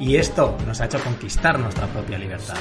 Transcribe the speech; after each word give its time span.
Y 0.00 0.16
esto 0.16 0.56
nos 0.66 0.80
ha 0.80 0.86
hecho 0.86 1.00
conquistar 1.00 1.58
nuestra 1.58 1.86
propia 1.86 2.18
libertad. 2.18 2.56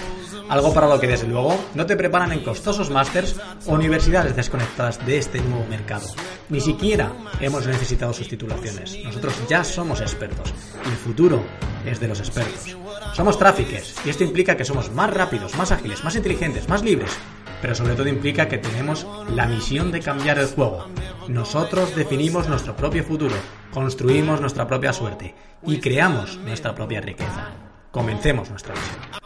Algo 0.49 0.73
para 0.73 0.87
lo 0.87 0.99
que 0.99 1.07
desde 1.07 1.27
luego 1.27 1.57
no 1.73 1.85
te 1.85 1.95
preparan 1.95 2.31
en 2.31 2.43
costosos 2.43 2.89
másters 2.89 3.35
o 3.65 3.73
universidades 3.73 4.35
desconectadas 4.35 5.05
de 5.05 5.17
este 5.17 5.39
nuevo 5.41 5.65
mercado. 5.67 6.07
Ni 6.49 6.61
siquiera 6.61 7.11
hemos 7.39 7.65
necesitado 7.65 8.13
sus 8.13 8.27
titulaciones. 8.27 8.97
Nosotros 9.03 9.33
ya 9.49 9.63
somos 9.63 10.01
expertos. 10.01 10.53
Y 10.85 10.89
el 10.89 10.97
futuro 10.97 11.43
es 11.85 11.99
de 11.99 12.07
los 12.07 12.19
expertos. 12.19 12.77
Somos 13.13 13.37
tráficos 13.37 13.95
y 14.05 14.09
esto 14.09 14.23
implica 14.23 14.55
que 14.55 14.65
somos 14.65 14.91
más 14.91 15.13
rápidos, 15.13 15.55
más 15.55 15.71
ágiles, 15.71 16.03
más 16.03 16.15
inteligentes, 16.15 16.69
más 16.69 16.83
libres 16.83 17.11
pero 17.61 17.73
sobre 17.73 17.95
todo 17.95 18.07
implica 18.07 18.47
que 18.47 18.59
tenemos 18.59 19.07
la 19.27 19.47
misión 19.47 19.91
de 19.91 19.99
cambiar 19.99 20.37
el 20.37 20.45
juego. 20.45 20.85
Nosotros 21.29 21.95
definimos 21.95 22.47
nuestro 22.47 22.75
propio 22.75 23.03
futuro, 23.03 23.35
construimos 23.71 24.39
nuestra 24.41 24.67
propia 24.67 24.93
suerte 24.93 25.33
y 25.65 25.79
creamos 25.79 26.37
nuestra 26.37 26.75
propia 26.75 27.01
riqueza. 27.01 27.49
Comencemos 27.91 28.49
nuestra 28.49 28.75
misión. 28.75 29.25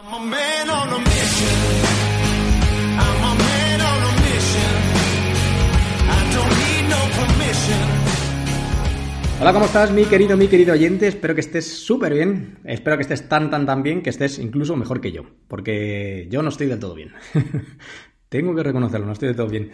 Hola, 9.41 9.53
¿cómo 9.53 9.65
estás, 9.65 9.91
mi 9.91 10.03
querido, 10.03 10.35
mi 10.35 10.47
querido 10.47 10.73
oyente? 10.73 11.07
Espero 11.07 11.33
que 11.33 11.41
estés 11.41 11.65
súper 11.65 12.13
bien. 12.13 12.59
Espero 12.65 12.97
que 12.97 13.03
estés 13.03 13.29
tan, 13.29 13.49
tan, 13.49 13.65
tan 13.65 13.83
bien 13.83 14.01
que 14.01 14.09
estés 14.09 14.37
incluso 14.39 14.75
mejor 14.75 14.99
que 14.99 15.13
yo. 15.13 15.23
Porque 15.47 16.27
yo 16.29 16.41
no 16.41 16.49
estoy 16.49 16.67
del 16.67 16.79
todo 16.79 16.93
bien. 16.93 17.13
Tengo 18.29 18.53
que 18.53 18.63
reconocerlo, 18.63 19.05
no 19.07 19.13
estoy 19.13 19.29
del 19.29 19.37
todo 19.37 19.47
bien. 19.47 19.71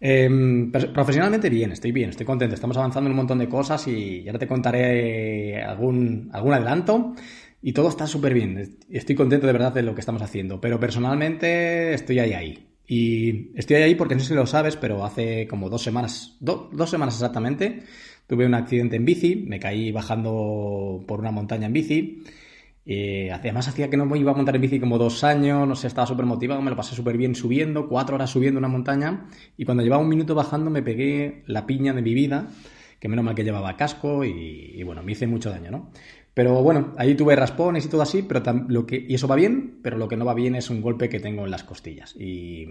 Em, 0.00 0.70
profesionalmente 0.70 1.48
bien, 1.48 1.72
estoy 1.72 1.92
bien, 1.92 2.10
estoy 2.10 2.26
contento. 2.26 2.54
Estamos 2.54 2.76
avanzando 2.76 3.08
en 3.08 3.12
un 3.12 3.16
montón 3.16 3.38
de 3.38 3.48
cosas 3.48 3.86
y 3.88 4.26
ahora 4.26 4.38
te 4.38 4.46
contaré 4.46 5.62
algún, 5.62 6.28
algún 6.32 6.52
adelanto. 6.52 7.14
Y 7.62 7.72
todo 7.72 7.88
está 7.88 8.06
súper 8.06 8.34
bien. 8.34 8.76
Estoy 8.90 9.14
contento 9.14 9.46
de 9.46 9.52
verdad 9.54 9.72
de 9.72 9.82
lo 9.82 9.94
que 9.94 10.00
estamos 10.00 10.20
haciendo. 10.22 10.60
Pero 10.60 10.78
personalmente 10.78 11.94
estoy 11.94 12.18
ahí 12.18 12.32
ahí. 12.34 12.68
Y 12.86 13.58
estoy 13.58 13.76
ahí 13.76 13.94
porque 13.94 14.14
no 14.14 14.20
sé 14.20 14.28
si 14.28 14.34
lo 14.34 14.46
sabes, 14.46 14.76
pero 14.76 15.04
hace 15.04 15.46
como 15.48 15.70
dos 15.70 15.82
semanas, 15.82 16.36
dos 16.40 16.90
semanas 16.90 17.14
exactamente, 17.14 17.82
tuve 18.26 18.44
un 18.44 18.54
accidente 18.54 18.96
en 18.96 19.06
bici, 19.06 19.36
me 19.36 19.58
caí 19.58 19.90
bajando 19.90 21.02
por 21.08 21.20
una 21.20 21.30
montaña 21.30 21.66
en 21.66 21.72
bici. 21.72 22.22
Eh, 22.86 23.30
además 23.32 23.66
hacía 23.68 23.88
que 23.88 23.96
no 23.96 24.04
me 24.04 24.18
iba 24.18 24.32
a 24.32 24.34
montar 24.34 24.54
en 24.56 24.62
bici 24.62 24.78
como 24.78 24.98
dos 24.98 25.24
años, 25.24 25.66
no 25.66 25.74
sé, 25.74 25.86
estaba 25.86 26.06
súper 26.06 26.26
motivado, 26.26 26.60
me 26.60 26.70
lo 26.70 26.76
pasé 26.76 26.94
súper 26.94 27.16
bien 27.16 27.34
subiendo, 27.34 27.88
cuatro 27.88 28.16
horas 28.16 28.30
subiendo 28.30 28.58
una 28.58 28.68
montaña 28.68 29.26
y 29.56 29.64
cuando 29.64 29.82
llevaba 29.82 30.02
un 30.02 30.08
minuto 30.08 30.34
bajando 30.34 30.70
me 30.70 30.82
pegué 30.82 31.42
la 31.46 31.66
piña 31.66 31.94
de 31.94 32.02
mi 32.02 32.12
vida, 32.12 32.48
que 33.00 33.08
menos 33.08 33.24
mal 33.24 33.34
que 33.34 33.44
llevaba 33.44 33.76
casco 33.76 34.24
y, 34.24 34.82
bueno, 34.82 35.02
me 35.02 35.12
hice 35.12 35.26
mucho 35.26 35.50
daño, 35.50 35.70
¿no? 35.70 35.90
Pero 36.34 36.62
bueno, 36.62 36.92
ahí 36.98 37.14
tuve 37.14 37.36
raspones 37.36 37.86
y 37.86 37.88
todo 37.88 38.02
así, 38.02 38.22
pero 38.22 38.42
lo 38.68 38.86
que, 38.86 39.06
y 39.08 39.14
eso 39.14 39.28
va 39.28 39.36
bien, 39.36 39.78
pero 39.82 39.96
lo 39.96 40.08
que 40.08 40.16
no 40.16 40.24
va 40.24 40.34
bien 40.34 40.56
es 40.56 40.68
un 40.68 40.82
golpe 40.82 41.08
que 41.08 41.20
tengo 41.20 41.44
en 41.44 41.50
las 41.52 41.62
costillas. 41.62 42.16
Y, 42.16 42.66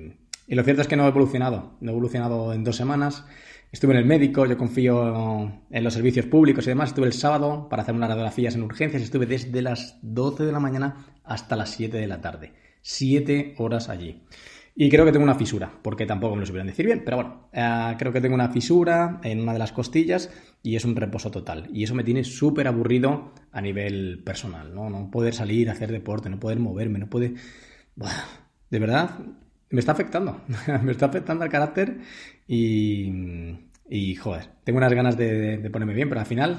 y 0.47 0.55
lo 0.55 0.63
cierto 0.63 0.81
es 0.81 0.87
que 0.87 0.97
no 0.97 1.05
he 1.05 1.07
evolucionado, 1.07 1.77
no 1.79 1.91
he 1.91 1.93
evolucionado 1.93 2.53
en 2.53 2.63
dos 2.63 2.75
semanas. 2.75 3.25
Estuve 3.73 3.93
en 3.93 4.01
el 4.01 4.05
médico, 4.05 4.45
yo 4.45 4.55
confío 4.55 5.51
en 5.71 5.83
los 5.83 5.95
servicios 5.95 6.27
públicos 6.27 6.63
y 6.67 6.69
demás. 6.69 6.89
Estuve 6.89 7.07
el 7.07 7.13
sábado 7.13 7.67
para 7.69 7.81
hacer 7.81 7.95
unas 7.95 8.07
radiografías 8.07 8.53
en 8.53 8.61
urgencias. 8.61 9.01
Estuve 9.01 9.25
desde 9.25 9.63
las 9.63 9.97
12 10.03 10.45
de 10.45 10.51
la 10.51 10.59
mañana 10.59 11.07
hasta 11.23 11.55
las 11.55 11.71
7 11.71 11.97
de 11.97 12.05
la 12.05 12.21
tarde. 12.21 12.53
Siete 12.83 13.55
horas 13.57 13.89
allí. 13.89 14.21
Y 14.75 14.91
creo 14.91 15.05
que 15.05 15.11
tengo 15.11 15.23
una 15.23 15.33
fisura, 15.33 15.71
porque 15.81 16.05
tampoco 16.05 16.35
me 16.35 16.41
lo 16.41 16.45
supieron 16.45 16.67
decir 16.67 16.85
bien, 16.85 17.01
pero 17.03 17.17
bueno, 17.17 17.49
eh, 17.51 17.95
creo 17.97 18.13
que 18.13 18.21
tengo 18.21 18.35
una 18.35 18.49
fisura 18.49 19.19
en 19.23 19.41
una 19.41 19.53
de 19.53 19.59
las 19.59 19.71
costillas 19.71 20.29
y 20.61 20.75
es 20.75 20.85
un 20.85 20.95
reposo 20.95 21.31
total. 21.31 21.67
Y 21.73 21.83
eso 21.83 21.95
me 21.95 22.03
tiene 22.03 22.23
súper 22.23 22.67
aburrido 22.67 23.33
a 23.51 23.59
nivel 23.59 24.21
personal, 24.23 24.75
¿no? 24.75 24.91
No 24.91 25.09
poder 25.09 25.33
salir 25.33 25.71
hacer 25.71 25.91
deporte, 25.91 26.29
no 26.29 26.39
poder 26.39 26.59
moverme, 26.59 26.99
no 26.99 27.09
poder... 27.09 27.33
de 28.69 28.79
verdad, 28.79 29.17
me 29.73 29.79
está 29.79 29.93
afectando, 29.93 30.41
me 30.83 30.91
está 30.91 31.07
afectando 31.07 31.43
al 31.43 31.49
carácter 31.49 31.97
y, 32.47 33.11
y 33.89 34.15
joder, 34.15 34.49
tengo 34.63 34.77
unas 34.77 34.93
ganas 34.93 35.17
de, 35.17 35.69
ponerme 35.71 35.93
bien, 35.93 36.09
pero 36.09 36.21
al 36.21 36.27
final 36.27 36.57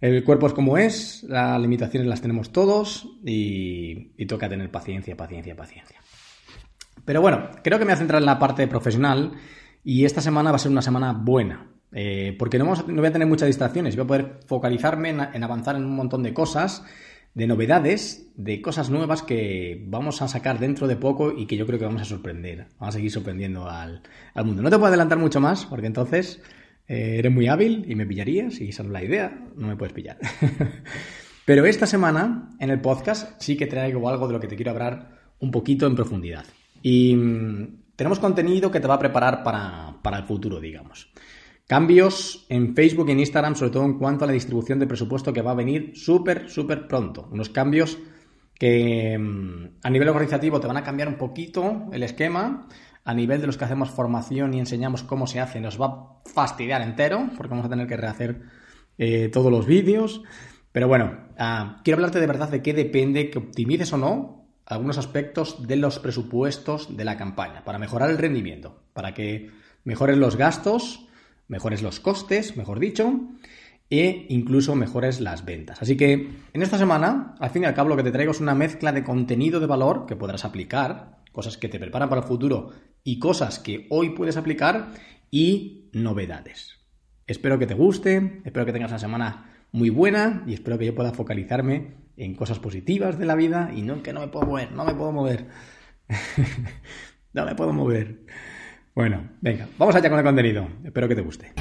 el 0.00 0.24
cuerpo 0.24 0.46
es 0.46 0.52
como 0.52 0.78
es, 0.78 1.24
las 1.28 1.60
limitaciones 1.60 2.08
las 2.08 2.20
tenemos 2.20 2.52
todos 2.52 3.08
y, 3.24 4.24
toca 4.26 4.48
tener 4.48 4.70
paciencia, 4.70 5.16
paciencia, 5.16 5.56
paciencia. 5.56 6.00
Pero 7.04 7.20
bueno, 7.20 7.50
creo 7.62 7.78
que 7.78 7.84
me 7.84 7.92
voy 7.92 7.96
a 7.96 7.98
centrar 7.98 8.22
en 8.22 8.26
la 8.26 8.38
parte 8.38 8.66
profesional 8.66 9.32
y 9.82 10.04
esta 10.04 10.20
semana 10.20 10.50
va 10.50 10.56
a 10.56 10.60
ser 10.60 10.70
una 10.70 10.82
semana 10.82 11.12
buena. 11.12 11.66
Eh, 11.90 12.36
porque 12.38 12.58
no, 12.58 12.66
voy 12.66 13.06
a 13.06 13.12
tener 13.12 13.26
muchas 13.26 13.46
distracciones, 13.46 13.96
voy 13.96 14.04
a 14.04 14.06
poder 14.06 14.40
focalizarme 14.46 15.08
en 15.08 15.42
avanzar 15.42 15.74
en 15.76 15.86
un 15.86 15.96
montón 15.96 16.22
de 16.22 16.34
cosas 16.34 16.84
de 17.34 17.46
novedades, 17.46 18.32
de 18.36 18.60
cosas 18.60 18.90
nuevas 18.90 19.22
que 19.22 19.84
vamos 19.86 20.22
a 20.22 20.28
sacar 20.28 20.58
dentro 20.58 20.86
de 20.86 20.96
poco 20.96 21.32
y 21.36 21.46
que 21.46 21.56
yo 21.56 21.66
creo 21.66 21.78
que 21.78 21.84
vamos 21.84 22.02
a 22.02 22.06
sorprender. 22.06 22.66
Vamos 22.78 22.94
a 22.94 22.98
seguir 22.98 23.10
sorprendiendo 23.10 23.68
al, 23.68 24.02
mundo. 24.44 24.62
No 24.62 24.70
te 24.70 24.76
puedo 24.76 24.88
adelantar 24.88 25.18
mucho 25.18 25.40
más 25.40 25.66
porque 25.66 25.86
entonces 25.86 26.42
eh, 26.88 27.16
eres 27.18 27.32
muy 27.32 27.48
hábil 27.48 27.84
y 27.88 27.94
me 27.94 28.06
pillarías 28.06 28.60
y 28.60 28.70
esa 28.70 28.82
es 28.82 28.88
la 28.88 29.04
idea, 29.04 29.46
no 29.56 29.68
me 29.68 29.76
puedes 29.76 29.92
pillar. 29.92 30.18
Pero 31.44 31.64
esta 31.64 31.86
semana 31.86 32.50
en 32.58 32.70
el 32.70 32.80
podcast 32.80 33.40
sí 33.40 33.56
que 33.56 33.66
traigo 33.66 34.08
algo 34.08 34.26
de 34.26 34.34
lo 34.34 34.40
que 34.40 34.48
te 34.48 34.56
quiero 34.56 34.72
hablar 34.72 35.18
un 35.38 35.50
poquito 35.50 35.86
en 35.86 35.94
profundidad. 35.94 36.44
Y 36.82 37.14
mm, 37.14 37.82
tenemos 37.96 38.18
contenido 38.18 38.70
que 38.70 38.80
te 38.80 38.88
va 38.88 38.94
a 38.94 38.98
preparar 38.98 39.42
para, 39.42 39.94
para 40.02 40.18
el 40.18 40.24
futuro, 40.24 40.60
digamos. 40.60 41.10
Cambios 41.68 42.46
en 42.48 42.74
Facebook 42.74 43.10
y 43.10 43.12
en 43.12 43.20
Instagram, 43.20 43.54
sobre 43.54 43.72
todo 43.72 43.84
en 43.84 43.98
cuanto 43.98 44.24
a 44.24 44.26
la 44.26 44.32
distribución 44.32 44.78
de 44.78 44.86
presupuesto 44.86 45.34
que 45.34 45.42
va 45.42 45.50
a 45.50 45.54
venir 45.54 45.92
súper, 45.94 46.48
súper 46.48 46.88
pronto. 46.88 47.28
Unos 47.30 47.50
cambios 47.50 47.98
que 48.54 49.18
mm, 49.18 49.76
a 49.82 49.90
nivel 49.90 50.08
organizativo 50.08 50.60
te 50.60 50.66
van 50.66 50.78
a 50.78 50.82
cambiar 50.82 51.08
un 51.08 51.16
poquito 51.16 51.90
el 51.92 52.02
esquema. 52.02 52.66
A 53.04 53.12
nivel 53.12 53.42
de 53.42 53.46
los 53.46 53.58
que 53.58 53.66
hacemos 53.66 53.90
formación 53.90 54.54
y 54.54 54.60
enseñamos 54.60 55.02
cómo 55.02 55.26
se 55.26 55.40
hace, 55.40 55.60
nos 55.60 55.78
va 55.78 55.86
a 55.86 56.30
fastidiar 56.30 56.80
entero, 56.80 57.28
porque 57.36 57.50
vamos 57.50 57.66
a 57.66 57.68
tener 57.68 57.86
que 57.86 57.98
rehacer 57.98 58.44
eh, 58.96 59.28
todos 59.28 59.52
los 59.52 59.66
vídeos. 59.66 60.22
Pero 60.72 60.88
bueno, 60.88 61.18
ah, 61.38 61.82
quiero 61.84 61.98
hablarte 61.98 62.18
de 62.18 62.26
verdad 62.26 62.48
de 62.48 62.62
qué 62.62 62.72
depende 62.72 63.28
que 63.28 63.38
optimices 63.38 63.92
o 63.92 63.98
no 63.98 64.48
algunos 64.64 64.96
aspectos 64.96 65.66
de 65.66 65.76
los 65.76 65.98
presupuestos 65.98 66.96
de 66.96 67.04
la 67.04 67.18
campaña, 67.18 67.62
para 67.62 67.78
mejorar 67.78 68.08
el 68.08 68.16
rendimiento, 68.16 68.84
para 68.94 69.12
que 69.12 69.50
mejores 69.84 70.16
los 70.16 70.36
gastos 70.36 71.07
mejores 71.48 71.82
los 71.82 72.00
costes, 72.00 72.56
mejor 72.56 72.78
dicho, 72.78 73.20
e 73.90 74.26
incluso 74.28 74.74
mejores 74.74 75.20
las 75.20 75.44
ventas. 75.44 75.80
Así 75.82 75.96
que 75.96 76.12
en 76.52 76.62
esta 76.62 76.78
semana, 76.78 77.34
al 77.40 77.50
fin 77.50 77.62
y 77.62 77.66
al 77.66 77.74
cabo, 77.74 77.88
lo 77.88 77.96
que 77.96 78.02
te 78.02 78.12
traigo 78.12 78.32
es 78.32 78.40
una 78.40 78.54
mezcla 78.54 78.92
de 78.92 79.02
contenido 79.02 79.60
de 79.60 79.66
valor 79.66 80.06
que 80.06 80.16
podrás 80.16 80.44
aplicar, 80.44 81.22
cosas 81.32 81.56
que 81.56 81.68
te 81.68 81.78
preparan 81.78 82.08
para 82.08 82.20
el 82.20 82.26
futuro 82.26 82.70
y 83.02 83.18
cosas 83.18 83.58
que 83.58 83.86
hoy 83.90 84.10
puedes 84.10 84.36
aplicar 84.36 84.88
y 85.30 85.88
novedades. 85.92 86.74
Espero 87.26 87.58
que 87.58 87.66
te 87.66 87.74
guste, 87.74 88.42
espero 88.44 88.66
que 88.66 88.72
tengas 88.72 88.90
una 88.90 88.98
semana 88.98 89.66
muy 89.72 89.90
buena 89.90 90.42
y 90.46 90.54
espero 90.54 90.78
que 90.78 90.86
yo 90.86 90.94
pueda 90.94 91.12
focalizarme 91.12 91.94
en 92.16 92.34
cosas 92.34 92.58
positivas 92.58 93.18
de 93.18 93.26
la 93.26 93.36
vida 93.36 93.70
y 93.74 93.82
no 93.82 93.94
en 93.94 94.02
que 94.02 94.12
no 94.12 94.20
me 94.20 94.28
puedo 94.28 94.46
mover, 94.46 94.72
no 94.72 94.84
me 94.84 94.94
puedo 94.94 95.12
mover. 95.12 95.46
no 97.32 97.44
me 97.44 97.54
puedo 97.54 97.72
mover. 97.72 98.26
Bueno, 98.98 99.22
venga, 99.40 99.68
vamos 99.78 99.94
allá 99.94 100.10
con 100.10 100.18
el 100.18 100.24
contenido. 100.24 100.66
Espero 100.82 101.06
que 101.06 101.14
te 101.14 101.20
guste. 101.20 101.52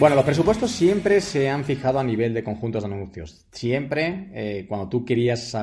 Bueno, 0.00 0.16
los 0.16 0.24
presupuestos 0.24 0.72
siempre 0.72 1.20
se 1.20 1.48
han 1.48 1.64
fijado 1.64 2.00
a 2.00 2.02
nivel 2.02 2.34
de 2.34 2.42
conjuntos 2.42 2.82
de 2.82 2.92
anuncios. 2.92 3.46
Siempre, 3.52 4.28
eh, 4.34 4.66
cuando 4.68 4.88
tú 4.88 5.04
querías 5.04 5.56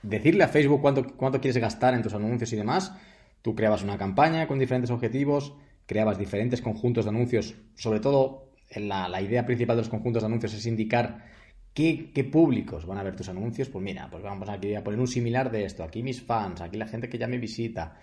decirle 0.00 0.44
a 0.44 0.48
Facebook 0.48 0.80
cuánto, 0.80 1.16
cuánto 1.16 1.40
quieres 1.40 1.60
gastar 1.60 1.94
en 1.94 2.02
tus 2.02 2.14
anuncios 2.14 2.52
y 2.52 2.56
demás, 2.56 2.92
tú 3.42 3.56
creabas 3.56 3.82
una 3.82 3.98
campaña 3.98 4.46
con 4.46 4.60
diferentes 4.60 4.92
objetivos, 4.92 5.54
creabas 5.86 6.18
diferentes 6.18 6.62
conjuntos 6.62 7.04
de 7.04 7.08
anuncios, 7.08 7.56
sobre 7.74 7.98
todo 7.98 8.52
la, 8.76 9.08
la 9.08 9.20
idea 9.20 9.44
principal 9.44 9.74
de 9.74 9.82
los 9.82 9.90
conjuntos 9.90 10.22
de 10.22 10.28
anuncios 10.28 10.54
es 10.54 10.66
indicar 10.66 11.34
qué, 11.74 12.28
públicos 12.32 12.86
van 12.86 12.98
a 12.98 13.02
ver 13.02 13.16
tus 13.16 13.28
anuncios. 13.28 13.68
Pues 13.68 13.84
mira, 13.84 14.08
pues 14.10 14.22
vamos 14.22 14.48
aquí 14.48 14.74
a 14.74 14.82
poner 14.84 15.00
un 15.00 15.08
similar 15.08 15.50
de 15.50 15.64
esto, 15.64 15.82
aquí 15.82 16.02
mis 16.02 16.22
fans, 16.22 16.60
aquí 16.60 16.78
la 16.78 16.86
gente 16.86 17.08
que 17.08 17.18
ya 17.18 17.26
me 17.26 17.38
visita, 17.38 17.98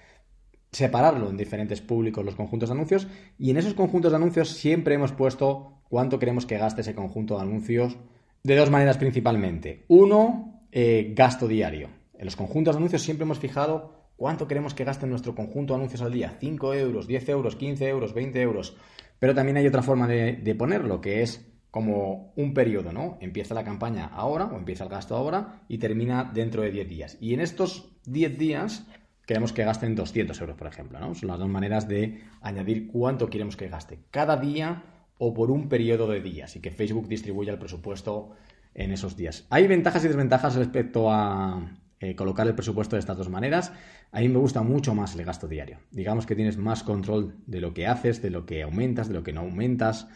separarlo 0.72 1.30
en 1.30 1.38
diferentes 1.38 1.82
públicos 1.82 2.24
los 2.24 2.36
conjuntos 2.36 2.70
de 2.70 2.76
anuncios 2.76 3.08
y 3.38 3.50
en 3.50 3.58
esos 3.58 3.74
conjuntos 3.74 4.12
de 4.12 4.18
anuncios 4.18 4.50
siempre 4.50 4.96
hemos 4.96 5.12
puesto 5.12 5.82
cuánto 5.90 6.20
queremos 6.20 6.46
que 6.46 6.58
gaste 6.58 6.82
ese 6.82 6.96
conjunto 6.96 7.36
de 7.36 7.42
anuncios 7.42 7.98
de 8.44 8.56
dos 8.56 8.70
maneras 8.70 8.98
principalmente. 8.98 9.86
Uno, 9.88 10.66
eh, 10.72 11.14
gasto 11.16 11.48
diario. 11.48 11.90
En 12.18 12.26
los 12.26 12.36
conjuntos 12.36 12.76
de 12.76 12.78
anuncios 12.78 13.02
siempre 13.02 13.24
hemos 13.24 13.40
fijado 13.40 14.12
cuánto 14.16 14.48
queremos 14.48 14.74
que 14.74 14.84
gaste 14.84 15.08
nuestro 15.08 15.34
conjunto 15.34 15.74
de 15.74 15.80
anuncios 15.80 16.02
al 16.02 16.12
día. 16.12 16.38
5 16.40 16.74
euros, 16.74 17.08
10 17.08 17.30
euros, 17.30 17.56
15 17.56 17.88
euros, 17.88 18.14
20 18.14 18.42
euros. 18.42 18.78
Pero 19.20 19.36
también 19.36 19.58
hay 19.58 19.68
otra 19.68 19.84
forma 19.84 20.08
de 20.08 20.56
ponerlo, 20.58 21.02
que 21.02 21.22
es 21.22 21.51
como 21.72 22.34
un 22.36 22.54
periodo, 22.54 22.92
¿no? 22.92 23.18
Empieza 23.22 23.56
la 23.56 23.64
campaña 23.64 24.06
ahora 24.06 24.46
o 24.46 24.58
empieza 24.58 24.84
el 24.84 24.90
gasto 24.90 25.16
ahora 25.16 25.64
y 25.70 25.78
termina 25.78 26.30
dentro 26.32 26.62
de 26.62 26.72
10 26.72 26.90
días. 26.90 27.18
Y 27.22 27.34
en 27.34 27.40
estos 27.40 27.94
10 28.06 28.38
días 28.38 28.86
queremos 29.26 29.54
que 29.54 29.64
gasten 29.64 29.96
200 29.96 30.40
euros, 30.42 30.58
por 30.58 30.68
ejemplo. 30.68 31.00
¿no? 31.00 31.16
Son 31.16 31.30
las 31.30 31.40
dos 31.40 31.48
maneras 31.48 31.88
de 31.88 32.22
añadir 32.42 32.88
cuánto 32.88 33.30
queremos 33.30 33.56
que 33.56 33.70
gaste 33.70 34.00
cada 34.12 34.36
día 34.36 34.84
o 35.18 35.34
por 35.34 35.50
un 35.50 35.70
periodo 35.70 36.08
de 36.10 36.20
días 36.20 36.56
y 36.58 36.60
que 36.60 36.72
Facebook 36.72 37.08
distribuya 37.08 37.54
el 37.54 37.60
presupuesto 37.60 38.32
en 38.74 38.92
esos 38.92 39.16
días. 39.16 39.46
Hay 39.50 39.68
ventajas 39.68 40.04
y 40.04 40.08
desventajas 40.08 40.56
respecto 40.56 41.10
a 41.10 41.78
eh, 42.02 42.16
colocar 42.16 42.48
el 42.48 42.56
presupuesto 42.56 42.98
de 42.98 43.00
estas 43.00 43.18
dos 43.18 43.30
maneras. 43.30 43.72
A 44.12 44.20
mí 44.20 44.28
me 44.28 44.40
gusta 44.40 44.62
mucho 44.62 44.94
más 44.94 45.16
el 45.16 45.24
gasto 45.24 45.48
diario. 45.48 45.80
Digamos 45.92 46.26
que 46.26 46.36
tienes 46.36 46.58
más 46.58 46.84
control 46.84 47.36
de 47.46 47.62
lo 47.62 47.74
que 47.74 47.88
haces, 47.88 48.22
de 48.22 48.30
lo 48.30 48.46
que 48.46 48.64
aumentas, 48.64 49.08
de 49.08 49.14
lo 49.14 49.24
que 49.24 49.32
no 49.32 49.42
aumentas 49.42 50.10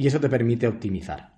y 0.00 0.06
eso 0.06 0.18
te 0.18 0.30
permite 0.30 0.66
optimizar. 0.66 1.30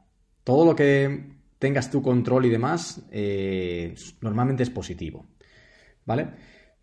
Todo 0.44 0.64
lo 0.64 0.76
que 0.76 1.32
tengas 1.58 1.90
tu 1.90 2.00
control 2.00 2.46
y 2.46 2.50
demás 2.50 3.04
eh, 3.10 3.92
normalmente 4.20 4.62
es 4.62 4.70
positivo. 4.70 5.26
¿Vale? 6.04 6.28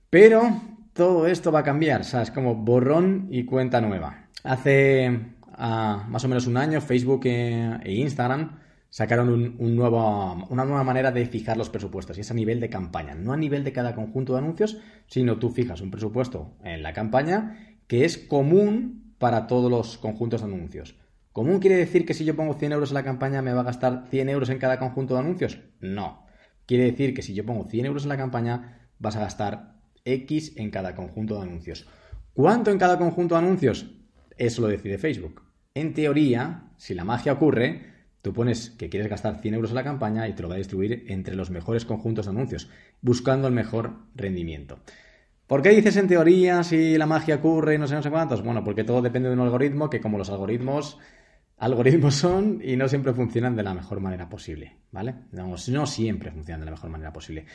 Pero 0.10 0.62
todo 0.92 1.26
esto 1.26 1.54
va 1.54 1.60
a 1.60 1.64
cambiar, 1.64 2.04
¿sabes? 2.04 2.32
Como 2.32 2.54
borrón 2.54 3.30
y 3.32 3.46
cuenta 3.46 3.80
nueva. 3.80 4.28
Hace 4.44 5.22
ah, 5.54 6.06
más 6.10 6.26
o 6.26 6.28
menos 6.28 6.48
un 6.48 6.58
año 6.58 6.82
Facebook 6.82 7.22
e, 7.28 7.80
e 7.82 7.94
Instagram 7.94 8.60
sacaron 8.90 9.56
una 9.60 10.66
nueva 10.66 10.84
manera 10.84 11.14
de 11.14 11.28
fijar 11.28 11.56
los 11.56 11.70
presupuestos 11.70 12.18
y 12.18 12.22
es 12.22 12.32
a 12.32 12.34
nivel 12.34 12.60
de 12.60 12.70
campaña, 12.70 13.16
no 13.16 13.32
a 13.32 13.38
nivel 13.38 13.64
de 13.64 13.72
cada 13.72 13.96
conjunto 13.96 14.34
de 14.34 14.40
anuncios, 14.40 14.80
sino 15.08 15.40
tú 15.40 15.50
fijas 15.50 15.80
un 15.80 15.92
presupuesto 15.92 16.58
en 16.62 16.84
la 16.84 16.92
campaña 16.92 17.78
que 17.88 18.04
es 18.04 18.18
común 18.18 19.14
para 19.18 19.48
todos 19.48 19.72
los 19.72 19.98
conjuntos 19.98 20.42
de 20.42 20.48
anuncios. 20.48 20.99
¿Común 21.32 21.60
quiere 21.60 21.78
decir 21.78 22.06
que 22.06 22.14
si 22.14 22.26
yo 22.26 22.36
pongo 22.36 22.56
100 22.56 22.72
euros 22.72 22.90
en 22.90 22.96
la 22.96 23.04
campaña 23.04 23.42
me 23.42 23.54
va 23.54 23.62
a 23.62 23.66
gastar 23.66 24.06
100 24.10 24.30
euros 24.30 24.50
en 24.50 24.58
cada 24.58 24.80
conjunto 24.80 25.14
de 25.14 25.20
anuncios? 25.20 25.60
No. 25.80 26.26
Quiere 26.66 26.86
decir 26.86 27.14
que 27.14 27.22
si 27.22 27.34
yo 27.34 27.46
pongo 27.46 27.66
100 27.66 27.86
euros 27.86 28.04
en 28.04 28.10
la 28.10 28.18
campaña 28.18 28.90
vas 28.98 29.16
a 29.16 29.22
gastar 29.22 29.76
X 30.06 30.54
en 30.58 30.72
cada 30.72 30.96
conjunto 30.96 31.36
de 31.36 31.44
anuncios. 31.44 31.88
¿Cuánto 32.34 32.72
en 32.72 32.80
cada 32.80 32.98
conjunto 32.98 33.36
de 33.36 33.40
anuncios? 33.40 33.92
Eso 34.38 34.62
lo 34.62 34.68
decide 34.70 34.98
Facebook. 34.98 35.44
En 35.76 35.94
teoría, 35.94 36.72
si 36.78 36.96
la 36.96 37.04
magia 37.04 37.34
ocurre, 37.34 37.86
tú 38.22 38.34
pones 38.34 38.72
que 38.72 38.90
quieres 38.90 39.10
gastar 39.10 39.40
100 39.40 39.54
euros 39.54 39.72
en 39.72 39.76
la 39.76 39.84
campaña 39.84 40.28
y 40.28 40.34
te 40.34 40.42
lo 40.42 40.50
va 40.50 40.56
a 40.56 40.58
distribuir 40.58 41.06
entre 41.10 41.36
los 41.36 41.52
mejores 41.52 41.86
conjuntos 41.86 42.26
de 42.26 42.32
anuncios, 42.32 42.70
buscando 43.02 43.48
el 43.48 43.54
mejor 43.54 43.98
rendimiento. 44.16 44.80
¿Por 45.48 45.62
qué 45.62 45.70
dices 45.70 45.98
en 45.98 46.08
teoría 46.08 46.64
si 46.64 46.98
la 46.98 47.08
magia 47.08 47.36
ocurre 47.36 47.76
y 47.76 47.78
no 47.78 47.88
sé, 47.88 47.96
no 47.96 48.04
sé 48.04 48.12
cuántos? 48.12 48.44
Bueno, 48.44 48.64
porque 48.64 48.84
todo 48.84 49.02
depende 49.02 49.30
de 49.30 49.36
un 49.36 49.42
algoritmo 49.42 49.90
que 49.90 50.00
como 50.00 50.18
los 50.18 50.30
algoritmos 50.30 51.00
algoritmos 51.60 52.16
son 52.16 52.62
y 52.64 52.76
no 52.76 52.88
siempre 52.88 53.14
funcionan 53.14 53.56
de 53.56 53.64
la 53.64 53.74
mejor 53.74 54.00
manera 54.00 54.30
posible, 54.30 54.78
¿vale? 54.92 55.16
No, 55.32 55.56
no 55.68 55.86
siempre 55.86 56.32
funcionan 56.32 56.62
de 56.62 56.66
la 56.66 56.72
mejor 56.72 56.90
manera 56.90 57.14
posible. 57.14 57.46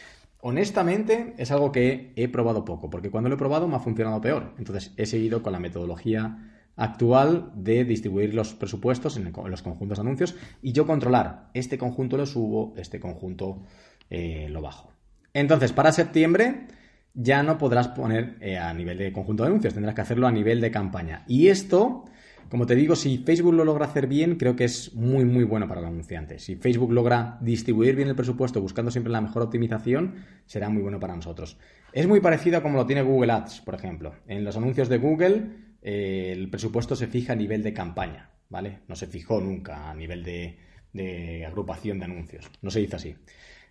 Honestamente, 0.40 1.34
es 1.38 1.50
algo 1.50 1.72
que 1.72 2.12
he 2.16 2.28
probado 2.28 2.64
poco, 2.64 2.90
porque 2.90 3.10
cuando 3.10 3.30
lo 3.30 3.36
he 3.36 3.38
probado 3.38 3.66
me 3.66 3.76
ha 3.76 3.80
funcionado 3.80 4.20
peor. 4.20 4.52
Entonces, 4.58 4.92
he 4.98 5.06
seguido 5.06 5.42
con 5.42 5.54
la 5.54 5.58
metodología 5.58 6.50
actual 6.76 7.52
de 7.54 7.84
distribuir 7.84 8.34
los 8.34 8.52
presupuestos 8.52 9.16
en, 9.16 9.32
los 9.32 9.62
conjuntos 9.62 9.98
de 9.98 10.02
anuncios 10.02 10.34
y 10.60 10.72
yo 10.72 10.86
controlar, 10.86 11.50
este 11.54 11.78
conjunto 11.78 12.16
lo 12.16 12.26
subo, 12.26 12.74
este 12.76 13.00
conjunto 13.00 13.62
eh, 14.10 14.48
lo 14.50 14.60
bajo. 14.60 14.92
Entonces, 15.32 15.72
para 15.72 15.92
septiembre 15.92 16.66
ya 17.14 17.42
no 17.42 17.56
podrás 17.58 17.88
poner 17.88 18.36
eh, 18.40 18.58
a 18.58 18.74
nivel 18.74 18.98
de 18.98 19.12
conjunto 19.12 19.44
de 19.44 19.48
anuncios, 19.48 19.72
tendrás 19.72 19.94
que 19.94 20.00
hacerlo 20.00 20.26
a 20.26 20.32
nivel 20.32 20.60
de 20.60 20.70
campaña. 20.70 21.24
Y 21.26 21.48
esto 21.48 22.04
como 22.49 22.67
te 22.67 22.75
digo, 22.75 22.96
si 22.96 23.19
Facebook 23.19 23.55
lo 23.55 23.64
logra 23.64 23.87
hacer 23.87 24.06
bien, 24.06 24.37
creo 24.37 24.56
que 24.56 24.64
es 24.64 24.94
muy, 24.94 25.25
muy 25.25 25.44
bueno 25.44 25.69
para 25.69 25.81
el 25.81 25.87
anunciante. 25.87 26.38
Si 26.38 26.56
Facebook 26.56 26.93
logra 26.93 27.38
distribuir 27.41 27.96
bien 27.96 28.08
el 28.08 28.14
presupuesto 28.14 28.61
buscando 28.61 28.91
siempre 28.91 29.12
la 29.12 29.20
mejor 29.20 29.43
optimización, 29.43 30.14
será 30.46 30.69
muy 30.69 30.82
bueno 30.82 31.00
para 31.00 31.14
nosotros. 31.14 31.58
Es 31.93 32.06
muy 32.06 32.20
parecido 32.20 32.58
a 32.58 32.62
como 32.62 32.76
lo 32.76 32.87
tiene 32.87 33.02
Google 33.02 33.32
Ads, 33.32 33.61
por 33.61 33.75
ejemplo. 33.75 34.14
En 34.26 34.44
los 34.44 34.56
anuncios 34.56 34.88
de 34.88 34.99
Google, 34.99 35.43
eh, 35.82 36.32
el 36.32 36.50
presupuesto 36.50 36.96
se 36.96 37.06
fija 37.06 37.32
a 37.32 37.37
nivel 37.37 37.62
de 37.62 37.73
campaña, 37.73 38.31
¿vale? 38.49 38.81
No 38.88 38.96
se 38.96 39.06
fijó 39.06 39.41
nunca 39.41 39.91
a 39.91 39.94
nivel 39.94 40.25
de, 40.25 40.58
de 40.93 41.44
agrupación 41.46 41.99
de 41.99 42.06
anuncios. 42.06 42.50
No 42.62 42.70
se 42.70 42.81
hizo 42.81 42.96
así. 42.96 43.14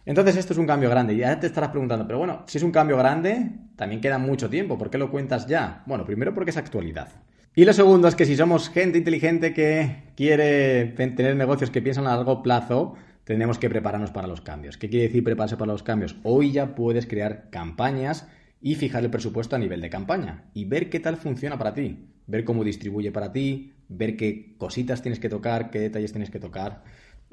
Entonces 0.05 0.35
esto 0.35 0.53
es 0.53 0.59
un 0.59 0.67
cambio 0.67 0.89
grande. 0.89 1.13
Y 1.13 1.17
ya 1.17 1.39
te 1.39 1.47
estarás 1.47 1.69
preguntando, 1.69 2.05
pero 2.05 2.19
bueno, 2.19 2.43
si 2.47 2.57
es 2.57 2.63
un 2.63 2.71
cambio 2.71 2.97
grande, 2.97 3.51
también 3.75 4.01
queda 4.01 4.17
mucho 4.17 4.49
tiempo. 4.49 4.77
¿Por 4.77 4.89
qué 4.89 4.97
lo 4.97 5.09
cuentas 5.09 5.47
ya? 5.47 5.83
Bueno, 5.85 6.05
primero 6.05 6.33
porque 6.33 6.51
es 6.51 6.57
actualidad. 6.57 7.09
Y 7.55 7.65
lo 7.65 7.73
segundo 7.73 8.07
es 8.07 8.15
que 8.15 8.25
si 8.25 8.35
somos 8.35 8.69
gente 8.69 8.97
inteligente 8.97 9.53
que 9.53 10.05
quiere 10.15 10.87
tener 10.87 11.35
negocios 11.35 11.69
que 11.69 11.83
piensan 11.83 12.07
a 12.07 12.15
largo 12.15 12.41
plazo, 12.41 12.95
tenemos 13.25 13.59
que 13.59 13.69
prepararnos 13.69 14.09
para 14.09 14.27
los 14.27 14.41
cambios. 14.41 14.77
¿Qué 14.77 14.89
quiere 14.89 15.05
decir 15.05 15.23
prepararse 15.23 15.55
para 15.55 15.71
los 15.71 15.83
cambios? 15.83 16.15
Hoy 16.23 16.51
ya 16.51 16.73
puedes 16.73 17.05
crear 17.05 17.51
campañas 17.51 18.27
y 18.59 18.73
fijar 18.73 19.03
el 19.03 19.11
presupuesto 19.11 19.55
a 19.55 19.59
nivel 19.59 19.81
de 19.81 19.91
campaña 19.91 20.45
y 20.55 20.65
ver 20.65 20.89
qué 20.89 20.99
tal 20.99 21.17
funciona 21.17 21.59
para 21.59 21.75
ti, 21.75 22.07
ver 22.25 22.43
cómo 22.43 22.63
distribuye 22.63 23.11
para 23.11 23.31
ti, 23.31 23.73
ver 23.87 24.17
qué 24.17 24.55
cositas 24.57 25.03
tienes 25.03 25.19
que 25.19 25.29
tocar, 25.29 25.69
qué 25.69 25.79
detalles 25.79 26.11
tienes 26.11 26.31
que 26.31 26.39
tocar 26.39 26.83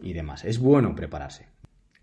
y 0.02 0.12
demás. 0.12 0.44
Es 0.44 0.58
bueno 0.58 0.94
prepararse. 0.94 1.46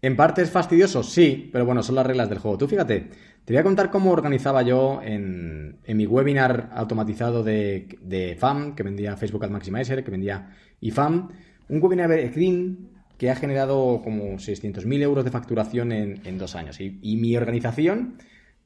En 0.02 0.16
parte 0.16 0.44
es 0.44 0.52
fastidioso, 0.52 1.02
sí, 1.02 1.50
pero 1.52 1.66
bueno, 1.66 1.82
son 1.82 1.96
las 1.96 2.06
reglas 2.06 2.30
del 2.30 2.38
juego. 2.38 2.58
Tú 2.58 2.68
fíjate, 2.68 3.10
te 3.44 3.54
voy 3.54 3.58
a 3.58 3.64
contar 3.64 3.90
cómo 3.90 4.12
organizaba 4.12 4.62
yo 4.62 5.02
en, 5.02 5.80
mi 5.88 6.06
webinar 6.06 6.70
automatizado 6.74 7.44
de, 7.44 8.38
FAM, 8.40 8.76
que 8.76 8.84
vendía 8.84 9.18
Facebook 9.18 9.46
Ad 9.46 9.50
Maximizer, 9.50 10.04
que 10.04 10.12
vendía 10.12 10.54
IFAM, 10.82 11.30
un 11.70 11.82
webinar 11.82 12.12
screen 12.30 12.90
que 13.18 13.32
ha 13.32 13.36
generado 13.36 14.02
como 14.04 14.36
600.000 14.36 15.02
euros 15.02 15.26
de 15.26 15.32
facturación 15.32 15.92
en, 15.92 16.38
dos 16.38 16.56
años. 16.56 16.80
Y, 16.80 17.16
mi 17.16 17.36
organización 17.36 18.18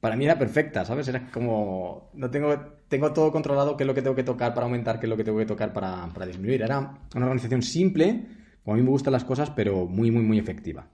para 0.02 0.18
mí 0.18 0.26
era 0.26 0.38
perfecta, 0.38 0.84
¿sabes? 0.84 1.08
Era 1.08 1.30
como, 1.32 2.10
no 2.14 2.30
tengo, 2.30 2.60
tengo 2.90 3.14
todo 3.14 3.32
controlado, 3.32 3.78
qué 3.78 3.84
es 3.84 3.88
lo 3.88 3.94
que 3.94 4.02
tengo 4.02 4.16
que 4.16 4.24
tocar 4.24 4.54
para 4.54 4.66
aumentar, 4.66 5.00
qué 5.00 5.06
es 5.06 5.10
lo 5.10 5.16
que 5.16 5.24
tengo 5.24 5.38
que 5.38 5.46
tocar 5.46 5.72
para, 5.72 6.08
para 6.08 6.26
disminuir. 6.26 6.64
Era 6.64 6.80
una 7.16 7.26
organización 7.26 7.62
simple 7.62 8.26
como 8.64 8.76
a 8.76 8.78
mí 8.78 8.84
me 8.84 8.90
gustan 8.90 9.14
las 9.14 9.24
cosas, 9.24 9.50
pero 9.50 9.88
muy, 9.88 10.12
muy, 10.12 10.24
muy 10.24 10.38
efectiva. 10.38 10.88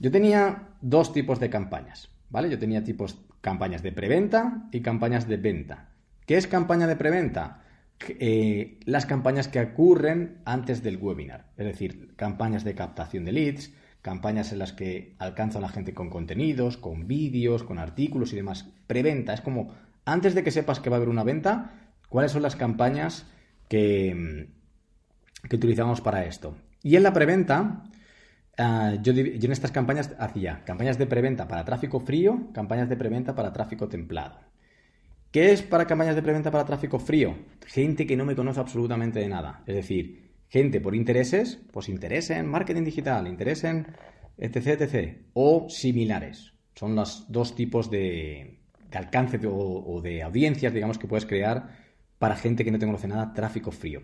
Yo 0.00 0.10
tenía 0.10 0.68
dos 0.80 1.12
tipos 1.12 1.40
de 1.40 1.50
campañas, 1.50 2.10
¿vale? 2.30 2.50
Yo 2.50 2.58
tenía 2.58 2.84
tipos 2.84 3.18
campañas 3.40 3.82
de 3.82 3.92
preventa 3.92 4.68
y 4.72 4.80
campañas 4.80 5.28
de 5.28 5.36
venta. 5.36 5.90
¿Qué 6.26 6.36
es 6.36 6.46
campaña 6.46 6.86
de 6.86 6.96
preventa? 6.96 7.62
Eh, 8.08 8.80
las 8.84 9.06
campañas 9.06 9.48
que 9.48 9.60
ocurren 9.60 10.38
antes 10.44 10.82
del 10.82 10.96
webinar, 10.96 11.46
es 11.56 11.66
decir, 11.66 12.14
campañas 12.16 12.64
de 12.64 12.74
captación 12.74 13.24
de 13.24 13.32
leads, 13.32 13.72
campañas 14.02 14.52
en 14.52 14.58
las 14.58 14.72
que 14.72 15.14
alcanzo 15.18 15.58
a 15.58 15.62
la 15.62 15.68
gente 15.68 15.94
con 15.94 16.10
contenidos, 16.10 16.76
con 16.76 17.06
vídeos, 17.06 17.62
con 17.62 17.78
artículos 17.78 18.32
y 18.32 18.36
demás. 18.36 18.68
Preventa, 18.86 19.32
es 19.32 19.40
como 19.40 19.74
antes 20.04 20.34
de 20.34 20.42
que 20.44 20.50
sepas 20.50 20.80
que 20.80 20.90
va 20.90 20.96
a 20.96 20.98
haber 20.98 21.08
una 21.08 21.24
venta, 21.24 21.70
¿cuáles 22.08 22.32
son 22.32 22.42
las 22.42 22.56
campañas 22.56 23.26
que, 23.68 24.48
que 25.48 25.56
utilizamos 25.56 26.00
para 26.02 26.26
esto? 26.26 26.56
Y 26.82 26.96
en 26.96 27.02
la 27.02 27.14
preventa, 27.14 27.84
ah, 28.58 28.94
yo, 29.02 29.12
en 29.12 29.52
estas 29.52 29.70
campañas 29.70 30.14
hacía 30.18 30.64
campañas 30.64 30.98
de 30.98 31.06
preventa 31.06 31.48
para 31.48 31.64
tráfico 31.64 32.00
frío, 32.00 32.48
campañas 32.52 32.88
de 32.88 32.96
preventa 32.96 33.34
para 33.34 33.52
tráfico 33.52 33.88
templado. 33.88 34.38
¿Qué 35.30 35.52
es 35.52 35.62
para 35.62 35.86
campañas 35.86 36.14
de 36.14 36.22
preventa 36.22 36.50
para 36.50 36.64
tráfico 36.64 36.98
frío? 36.98 37.36
Gente 37.66 38.06
que 38.06 38.16
no 38.16 38.24
me 38.24 38.36
conoce 38.36 38.60
absolutamente 38.60 39.18
de 39.18 39.28
nada. 39.28 39.64
Es 39.66 39.74
decir, 39.74 40.30
gente 40.48 40.80
por 40.80 40.94
intereses, 40.94 41.60
pues 41.72 41.88
interés 41.88 42.30
en 42.30 42.46
marketing 42.46 42.84
digital, 42.84 43.26
interés 43.26 43.64
en 43.64 43.86
etc, 44.38 44.80
etc. 44.80 45.18
O 45.32 45.68
similares. 45.68 46.52
Son 46.76 46.94
los 46.94 47.30
dos 47.30 47.54
tipos 47.54 47.90
de, 47.90 48.60
alcance 48.92 49.44
o, 49.46 49.54
o, 49.54 50.00
de 50.00 50.22
audiencias, 50.22 50.72
digamos, 50.72 50.98
que 50.98 51.08
puedes 51.08 51.26
crear 51.26 51.78
para 52.18 52.36
gente 52.36 52.64
que 52.64 52.70
no 52.70 52.78
te 52.78 52.86
conoce 52.86 53.08
nada, 53.08 53.32
tráfico 53.32 53.72
frío. 53.72 54.02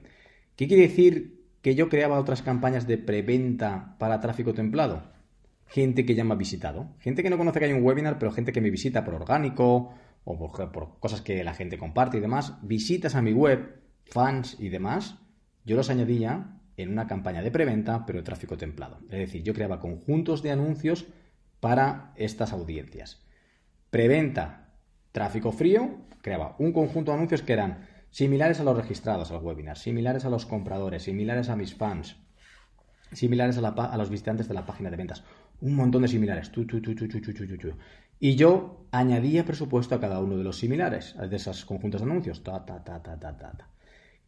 ¿Qué 0.56 0.66
quiere 0.66 0.88
decir 0.88 1.39
que 1.62 1.74
yo 1.74 1.88
creaba 1.88 2.18
otras 2.18 2.42
campañas 2.42 2.86
de 2.86 2.98
preventa 2.98 3.96
para 3.98 4.20
tráfico 4.20 4.54
templado? 4.54 5.02
Gente 5.66 6.04
que 6.04 6.14
ya 6.14 6.24
me 6.24 6.32
ha 6.32 6.36
visitado. 6.36 6.88
Gente 6.98 7.22
que 7.22 7.30
no 7.30 7.38
conoce 7.38 7.58
que 7.58 7.66
hay 7.66 7.72
un 7.72 7.84
webinar, 7.84 8.18
pero 8.18 8.32
gente 8.32 8.52
que 8.52 8.60
me 8.60 8.70
visita 8.70 9.04
por 9.04 9.14
orgánico 9.14 9.94
o 10.24 10.38
por, 10.38 10.98
cosas 10.98 11.20
que 11.20 11.44
la 11.44 11.54
gente 11.54 11.78
comparte 11.78 12.18
y 12.18 12.20
demás. 12.20 12.54
Visitas 12.62 13.14
a 13.14 13.22
mi 13.22 13.32
web, 13.32 13.80
fans 14.04 14.56
y 14.58 14.68
demás. 14.68 15.18
Yo 15.64 15.76
los 15.76 15.90
añadía 15.90 16.56
en 16.76 16.90
una 16.90 17.06
campaña 17.06 17.42
de 17.42 17.50
preventa, 17.50 18.04
pero 18.06 18.18
de 18.18 18.24
tráfico 18.24 18.56
templado. 18.56 18.98
Es 19.04 19.18
decir, 19.18 19.42
yo 19.42 19.54
creaba 19.54 19.80
conjuntos 19.80 20.42
de 20.42 20.50
anuncios 20.50 21.06
para 21.60 22.12
estas 22.16 22.52
audiencias. 22.52 23.22
Preventa, 23.90 24.72
tráfico 25.12 25.52
frío, 25.52 25.98
creaba 26.22 26.56
un 26.58 26.72
conjunto 26.72 27.12
de 27.12 27.18
anuncios 27.18 27.42
que 27.42 27.52
eran 27.52 27.86
similares 28.10 28.60
a 28.60 28.64
los 28.64 28.76
registrados 28.76 29.30
al 29.30 29.42
webinar, 29.42 29.78
similares 29.78 30.24
a 30.24 30.30
los 30.30 30.46
compradores, 30.46 31.04
similares 31.04 31.48
a 31.48 31.56
mis 31.56 31.74
fans, 31.74 32.16
similares 33.12 33.58
a, 33.58 33.96
los 33.96 34.10
visitantes 34.10 34.48
de 34.48 34.54
la 34.54 34.66
página 34.66 34.90
de 34.90 34.96
ventas. 34.96 35.24
Un 35.60 35.74
montón 35.74 36.02
de 36.02 36.08
similares. 36.08 36.50
y 38.18 38.34
yo 38.36 38.86
añadía 38.92 39.44
presupuesto 39.44 39.94
a 39.94 40.00
cada 40.00 40.20
uno 40.20 40.36
de 40.36 40.44
los 40.44 40.58
similares, 40.58 41.14
de 41.18 41.36
esos 41.36 41.64
conjuntos 41.64 42.00
de 42.00 42.06
anuncios. 42.06 42.42
Ta, 42.42 42.64
ta, 42.64 42.82
ta, 42.82 43.02
ta, 43.02 43.18
ta, 43.18 43.36
ta. 43.36 43.68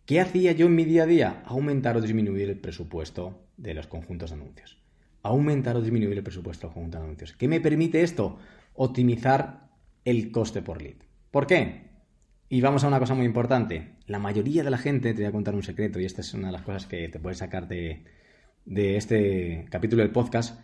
¿Qué 0.04 0.20
hacía 0.20 0.52
yo 0.52 0.66
en 0.66 0.74
mi 0.74 0.84
día 0.84 1.04
a 1.04 1.06
día? 1.06 1.42
Aumentar 1.46 1.96
o 1.96 2.00
disminuir 2.00 2.50
el 2.50 2.58
presupuesto 2.58 3.46
de 3.56 3.74
los 3.74 3.86
conjuntos 3.86 4.30
de 4.30 4.36
anuncios. 4.36 4.78
Aumentar 5.22 5.76
o 5.76 5.80
disminuir 5.80 6.18
el 6.18 6.24
presupuesto 6.24 6.62
de 6.62 6.68
los 6.68 6.74
conjuntos 6.74 7.00
de 7.00 7.04
anuncios. 7.04 7.32
¿Qué 7.34 7.48
me 7.48 7.60
permite 7.60 8.02
esto? 8.02 8.38
Optimizar 8.74 9.70
el 10.04 10.32
coste 10.32 10.60
por 10.60 10.82
lead. 10.82 10.96
¿Por 11.30 11.46
qué? 11.46 11.91
Y 12.52 12.61
vamos 12.61 12.85
a 12.85 12.88
una 12.88 12.99
cosa 12.99 13.14
muy 13.14 13.25
importante. 13.25 13.92
La 14.06 14.18
mayoría 14.18 14.62
de 14.62 14.68
la 14.68 14.76
gente, 14.76 15.14
te 15.14 15.23
voy 15.23 15.25
a 15.25 15.32
contar 15.32 15.54
un 15.54 15.62
secreto, 15.62 15.99
y 15.99 16.04
esta 16.04 16.21
es 16.21 16.35
una 16.35 16.49
de 16.49 16.52
las 16.52 16.61
cosas 16.61 16.85
que 16.85 17.09
te 17.09 17.18
puedes 17.18 17.38
sacar 17.38 17.66
de, 17.66 18.04
este 18.66 19.64
capítulo 19.71 20.02
del 20.02 20.12
podcast, 20.12 20.61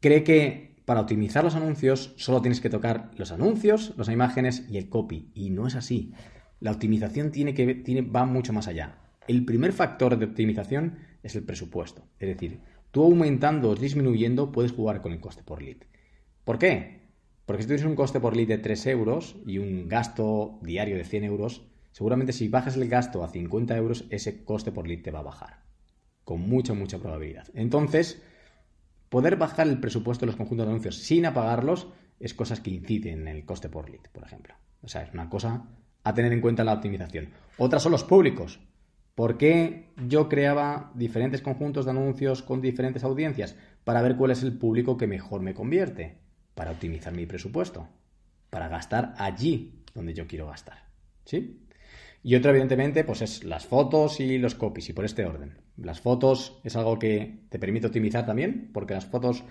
cree 0.00 0.22
que 0.22 0.76
para 0.84 1.00
optimizar 1.00 1.42
los 1.42 1.54
anuncios 1.54 2.12
solo 2.18 2.42
tienes 2.42 2.60
que 2.60 2.68
tocar 2.68 3.12
los 3.16 3.32
anuncios, 3.32 3.94
las 3.96 4.10
imágenes 4.10 4.66
y 4.68 4.76
el 4.76 4.90
copy. 4.90 5.30
Y 5.32 5.48
no 5.48 5.66
es 5.66 5.74
así. 5.74 6.12
La 6.60 6.72
optimización 6.72 7.30
tiene 7.30 7.54
que, 7.54 8.02
va 8.02 8.26
mucho 8.26 8.52
más 8.52 8.68
allá. 8.68 8.98
El 9.26 9.46
primer 9.46 9.72
factor 9.72 10.18
de 10.18 10.26
optimización 10.26 10.98
es 11.22 11.34
el 11.34 11.44
presupuesto. 11.44 12.06
Es 12.18 12.28
decir, 12.28 12.60
tú 12.90 13.04
aumentando 13.04 13.70
o 13.70 13.74
disminuyendo 13.74 14.52
puedes 14.52 14.72
jugar 14.72 15.00
con 15.00 15.12
el 15.12 15.20
coste 15.20 15.42
por 15.42 15.62
lead. 15.62 15.78
¿Por 16.44 16.58
qué? 16.58 17.05
Porque 17.46 17.62
si 17.62 17.68
tú 17.68 17.74
tienes 17.74 17.88
un 17.88 17.96
coste 17.96 18.20
por 18.20 18.36
lead 18.36 18.48
de 18.48 18.58
3 18.58 18.86
euros 18.88 19.36
y 19.46 19.58
un 19.58 19.88
gasto 19.88 20.58
diario 20.62 20.96
de 20.96 21.04
100 21.04 21.24
euros, 21.24 21.62
seguramente 21.92 22.32
si 22.32 22.48
bajas 22.48 22.76
el 22.76 22.88
gasto 22.88 23.22
a 23.22 23.28
50 23.28 23.76
euros, 23.76 24.04
ese 24.10 24.44
coste 24.44 24.72
por 24.72 24.88
lead 24.88 25.02
te 25.02 25.12
va 25.12 25.20
a 25.20 25.22
bajar. 25.22 25.62
Con 26.24 26.40
mucha, 26.40 26.74
mucha 26.74 26.98
probabilidad. 26.98 27.46
Entonces, 27.54 28.20
poder 29.08 29.36
bajar 29.36 29.68
el 29.68 29.78
presupuesto 29.78 30.26
de 30.26 30.26
los 30.26 30.36
conjuntos 30.36 30.66
de 30.66 30.72
anuncios 30.72 30.98
sin 30.98 31.24
apagarlos 31.24 31.88
es 32.18 32.34
cosas 32.34 32.60
que 32.60 32.70
inciden 32.70 33.20
en 33.20 33.28
el 33.28 33.44
coste 33.44 33.68
por 33.68 33.88
lead, 33.88 34.02
por 34.12 34.24
ejemplo. 34.24 34.54
O 34.82 34.88
sea, 34.88 35.02
es 35.02 35.14
una 35.14 35.30
cosa 35.30 35.68
a 36.02 36.14
tener 36.14 36.32
en 36.32 36.40
cuenta 36.40 36.64
la 36.64 36.72
optimización. 36.72 37.30
Otras 37.58 37.82
son 37.82 37.92
los 37.92 38.02
públicos. 38.02 38.60
¿Por 39.14 39.38
qué 39.38 39.92
yo 40.08 40.28
creaba 40.28 40.90
diferentes 40.94 41.42
conjuntos 41.42 41.84
de 41.84 41.92
anuncios 41.92 42.42
con 42.42 42.60
diferentes 42.60 43.04
audiencias? 43.04 43.56
Para 43.84 44.02
ver 44.02 44.16
cuál 44.16 44.32
es 44.32 44.42
el 44.42 44.58
público 44.58 44.96
que 44.96 45.06
mejor 45.06 45.42
me 45.42 45.54
convierte. 45.54 46.25
Para 46.56 46.72
optimizar 46.72 47.12
mi 47.12 47.26
presupuesto. 47.26 47.88
Para 48.50 48.66
gastar 48.66 49.14
allí 49.18 49.84
donde 49.94 50.12
yo 50.12 50.26
quiero 50.26 50.48
gastar. 50.48 50.88
¿Sí? 51.24 51.62
Y 52.24 52.34
otro, 52.34 52.50
evidentemente, 52.50 53.04
pues 53.04 53.22
es 53.22 53.44
las 53.44 53.66
fotos 53.66 54.18
y 54.18 54.38
los 54.38 54.56
copies, 54.56 54.88
y 54.88 54.92
por 54.92 55.04
este 55.04 55.24
orden. 55.24 55.58
Las 55.76 56.00
fotos 56.00 56.60
es 56.64 56.74
algo 56.74 56.98
que 56.98 57.44
te 57.50 57.60
permite 57.60 57.86
optimizar 57.86 58.26
también, 58.26 58.70
porque 58.72 58.94
las 58.94 59.06
fotos 59.06 59.44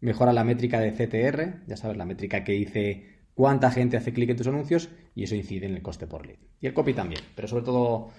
mejoran 0.00 0.34
la 0.34 0.42
métrica 0.42 0.80
de 0.80 0.90
CTR, 0.90 1.66
ya 1.68 1.76
sabes, 1.76 1.96
la 1.96 2.04
métrica 2.04 2.42
que 2.42 2.56
hice 2.56 3.18
cuánta 3.34 3.70
gente 3.70 3.96
hace 3.96 4.12
clic 4.12 4.30
en 4.30 4.36
tus 4.36 4.48
anuncios 4.48 4.88
y 5.14 5.22
eso 5.22 5.36
incide 5.36 5.66
en 5.66 5.76
el 5.76 5.82
coste 5.82 6.08
por 6.08 6.26
lead. 6.26 6.38
Y 6.60 6.66
el 6.66 6.74
copy 6.74 6.92
también, 6.92 7.20
pero 7.36 7.46
sobre 7.46 7.64
todo 7.64 8.10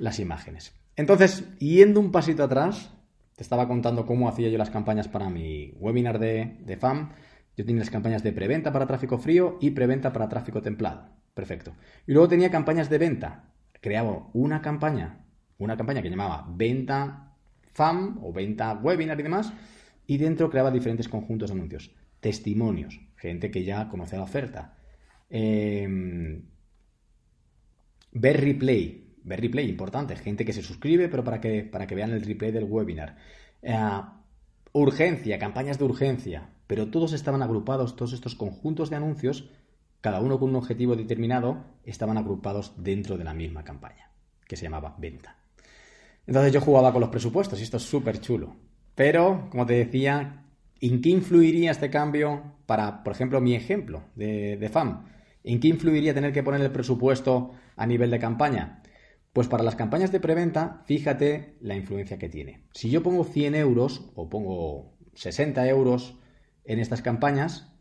las 0.00 0.18
imágenes. 0.18 0.74
Entonces, 0.96 1.44
yendo 1.58 2.00
un 2.00 2.10
pasito 2.10 2.42
atrás, 2.42 2.90
te 3.36 3.44
estaba 3.44 3.68
contando 3.68 4.04
cómo 4.04 4.28
hacía 4.28 4.48
yo 4.48 4.58
las 4.58 4.70
campañas 4.70 5.06
para 5.06 5.30
mi 5.30 5.72
webinar 5.78 6.18
de, 6.18 6.56
de 6.60 6.76
FAM. 6.76 7.10
Yo 7.56 7.64
tenía 7.64 7.80
las 7.80 7.90
campañas 7.90 8.22
de 8.22 8.32
preventa 8.32 8.72
para 8.72 8.86
tráfico 8.86 9.18
frío 9.18 9.58
y 9.60 9.70
preventa 9.70 10.12
para 10.12 10.28
tráfico 10.28 10.60
templado. 10.60 11.08
Perfecto. 11.34 11.74
Y 12.06 12.12
luego 12.12 12.28
tenía 12.28 12.50
campañas 12.50 12.90
de 12.90 12.98
venta. 12.98 13.52
Creaba 13.80 14.28
una 14.32 14.62
campaña, 14.62 15.24
una 15.58 15.76
campaña 15.76 16.02
que 16.02 16.10
llamaba 16.10 16.46
venta 16.48 17.34
FAM 17.74 18.18
o 18.22 18.32
venta 18.32 18.72
webinar 18.74 19.18
y 19.18 19.22
demás, 19.22 19.52
y 20.06 20.16
dentro 20.18 20.50
creaba 20.50 20.70
diferentes 20.70 21.08
conjuntos 21.08 21.50
de 21.50 21.56
anuncios. 21.56 21.90
Testimonios, 22.20 23.00
gente 23.16 23.50
que 23.50 23.64
ya 23.64 23.88
conoce 23.88 24.16
la 24.16 24.22
oferta. 24.22 24.78
Em, 25.28 26.42
ver 28.12 28.40
replay, 28.40 29.16
ver 29.24 29.40
replay, 29.40 29.68
importante, 29.68 30.16
gente 30.16 30.44
que 30.44 30.52
se 30.52 30.62
suscribe, 30.62 31.08
pero 31.08 31.24
para 31.24 31.40
que, 31.40 31.64
para 31.64 31.86
que 31.86 31.94
vean 31.94 32.12
el 32.12 32.22
replay 32.22 32.52
del 32.52 32.64
webinar. 32.64 33.16
Eh, 33.62 34.00
urgencia, 34.72 35.38
campañas 35.38 35.78
de 35.78 35.84
urgencia, 35.84 36.53
pero 36.66 36.88
todos 36.88 37.12
estaban 37.12 37.42
agrupados, 37.42 37.96
todos 37.96 38.12
estos 38.12 38.34
conjuntos 38.34 38.90
de 38.90 38.96
anuncios, 38.96 39.50
cada 40.00 40.20
uno 40.20 40.38
con 40.38 40.50
un 40.50 40.56
objetivo 40.56 40.96
determinado, 40.96 41.64
estaban 41.84 42.18
agrupados 42.18 42.74
dentro 42.76 43.16
de 43.16 43.24
la 43.24 43.34
misma 43.34 43.64
campaña, 43.64 44.10
que 44.46 44.56
se 44.56 44.64
llamaba 44.64 44.96
venta. 44.98 45.38
Entonces 46.26 46.52
yo 46.52 46.60
jugaba 46.60 46.92
con 46.92 47.00
los 47.00 47.10
presupuestos 47.10 47.60
y 47.60 47.62
esto 47.62 47.76
es 47.76 47.82
súper 47.82 48.20
chulo. 48.20 48.56
Pero, 48.94 49.48
como 49.50 49.66
te 49.66 49.74
decía, 49.74 50.44
¿En 50.86 51.00
qué 51.00 51.08
influiría 51.08 51.70
este 51.70 51.88
cambio 51.88 52.42
para, 52.66 53.02
por 53.02 53.14
ejemplo, 53.14 53.40
mi 53.40 53.54
ejemplo 53.54 54.02
de, 54.16 54.68
FAM? 54.70 55.06
¿En 55.42 55.58
qué 55.58 55.68
influiría 55.68 56.12
tener 56.12 56.30
que 56.30 56.42
poner 56.42 56.60
el 56.60 56.72
presupuesto 56.72 57.52
a 57.76 57.86
nivel 57.86 58.10
de 58.10 58.18
campaña? 58.18 58.82
Pues 59.32 59.48
para 59.48 59.64
las 59.64 59.76
campañas 59.76 60.12
de 60.12 60.20
preventa, 60.20 60.82
fíjate 60.84 61.56
la 61.62 61.74
influencia 61.74 62.18
que 62.18 62.28
tiene. 62.28 62.66
Si 62.74 62.90
yo 62.90 63.02
pongo 63.02 63.24
100 63.24 63.54
euros 63.54 64.10
o 64.14 64.28
pongo 64.28 64.94
60 65.14 65.66
euros 65.68 66.18
en 66.64 66.78
estas 66.78 67.02
campañas, 67.02 67.72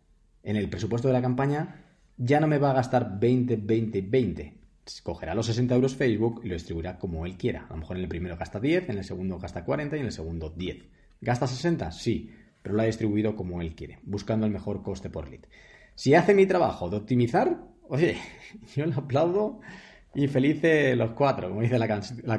en 0.44 0.56
el 0.56 0.70
presupuesto 0.70 1.08
de 1.08 1.14
la 1.14 1.22
campaña, 1.22 1.84
ya 2.18 2.40
no 2.40 2.48
me 2.48 2.58
va 2.58 2.72
a 2.72 2.76
gastar 2.76 3.20
20, 3.20 3.58
20, 3.58 4.02
20. 4.02 4.54
Cogerá 5.04 5.34
los 5.34 5.46
60 5.46 5.76
euros 5.76 5.96
Facebook 5.96 6.42
y 6.44 6.48
lo 6.48 6.54
distribuirá 6.56 7.00
como 7.00 7.26
él 7.26 7.38
quiera. 7.38 7.66
A 7.68 7.74
lo 7.74 7.78
mejor 7.78 7.98
en 7.98 8.04
el 8.04 8.10
primero 8.10 8.38
gasta 8.38 8.60
10, 8.60 8.90
en 8.90 8.98
el 8.98 9.04
segundo 9.04 9.40
gasta 9.40 9.64
40 9.64 9.96
y 9.96 10.00
en 10.02 10.06
el 10.08 10.12
segundo 10.12 10.50
10. 10.50 10.86
¿Gasta 11.22 11.48
60? 11.48 11.92
Sí 11.92 12.30
pero 12.64 12.76
lo 12.76 12.82
ha 12.82 12.86
distribuido 12.86 13.36
como 13.36 13.62
él 13.62 13.76
quiere, 13.76 14.00
buscando 14.04 14.48
el 14.48 14.52
mejor 14.52 14.82
coste 14.82 15.10
por 15.10 15.30
lead. 15.30 15.42
Si 15.96 16.16
hace 16.16 16.34
mi 16.34 16.48
trabajo 16.48 16.90
de 16.90 16.98
optimizar, 16.98 17.60
oye, 17.90 18.18
yo 18.76 18.86
le 18.88 18.96
aplaudo 18.96 19.60
y 20.16 20.28
felice 20.28 20.96
los 20.96 21.12
cuatro, 21.12 21.50
como 21.50 21.62
dice 21.62 21.78
la, 21.78 21.88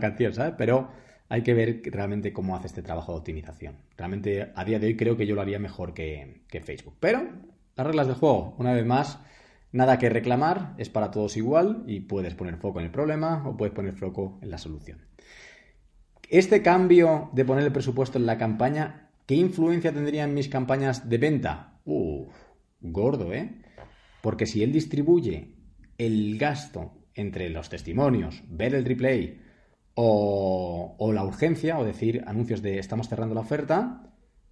canción, 0.00 0.32
¿sabes? 0.32 0.54
Pero 0.56 0.90
hay 1.28 1.42
que 1.42 1.54
ver 1.54 1.82
realmente 1.84 2.32
cómo 2.32 2.56
hace 2.56 2.66
este 2.66 2.82
trabajo 2.82 3.12
de 3.12 3.18
optimización. 3.18 3.76
Realmente 3.96 4.52
a 4.54 4.64
día 4.64 4.78
de 4.78 4.88
hoy 4.88 4.96
creo 4.96 5.16
que 5.16 5.26
yo 5.26 5.34
lo 5.34 5.40
haría 5.40 5.58
mejor 5.58 5.94
que, 5.94 6.42
Facebook. 6.64 6.96
Pero 7.00 7.28
las 7.76 7.86
reglas 7.86 8.06
del 8.06 8.16
juego, 8.16 8.54
una 8.58 8.72
vez 8.72 8.86
más, 8.86 9.18
nada 9.72 9.98
que 9.98 10.10
reclamar, 10.10 10.74
es 10.78 10.88
para 10.88 11.10
todos 11.10 11.36
igual 11.36 11.84
y 11.86 12.00
puedes 12.00 12.34
poner 12.34 12.56
foco 12.56 12.80
en 12.80 12.86
el 12.86 12.92
problema 12.92 13.46
o 13.46 13.56
puedes 13.56 13.74
poner 13.74 13.94
foco 13.94 14.38
en 14.42 14.50
la 14.50 14.58
solución. 14.58 14.98
Este 16.28 16.62
cambio 16.62 17.30
de 17.32 17.44
poner 17.44 17.64
el 17.64 17.72
presupuesto 17.72 18.18
en 18.18 18.26
la 18.26 18.38
campaña 18.38 19.04
¿Qué 19.26 19.36
influencia 19.36 19.92
tendría 19.92 20.24
en 20.24 20.34
mis 20.34 20.48
campañas 20.48 21.08
de 21.08 21.16
venta? 21.16 21.80
Uf, 21.86 22.28
gordo, 22.80 23.32
¿eh? 23.32 23.62
Porque 24.20 24.44
si 24.44 24.62
él 24.62 24.70
distribuye 24.70 25.54
el 25.96 26.36
gasto 26.36 26.92
entre 27.14 27.48
los 27.48 27.70
testimonios, 27.70 28.42
ver 28.48 28.74
el 28.74 28.84
replay 28.84 29.40
o, 29.94 31.10
la 31.12 31.24
urgencia, 31.24 31.78
o 31.78 31.84
decir 31.84 32.24
anuncios 32.26 32.62
de 32.62 32.78
estamos 32.78 33.08
cerrando 33.08 33.34
la 33.34 33.42
oferta, 33.42 34.02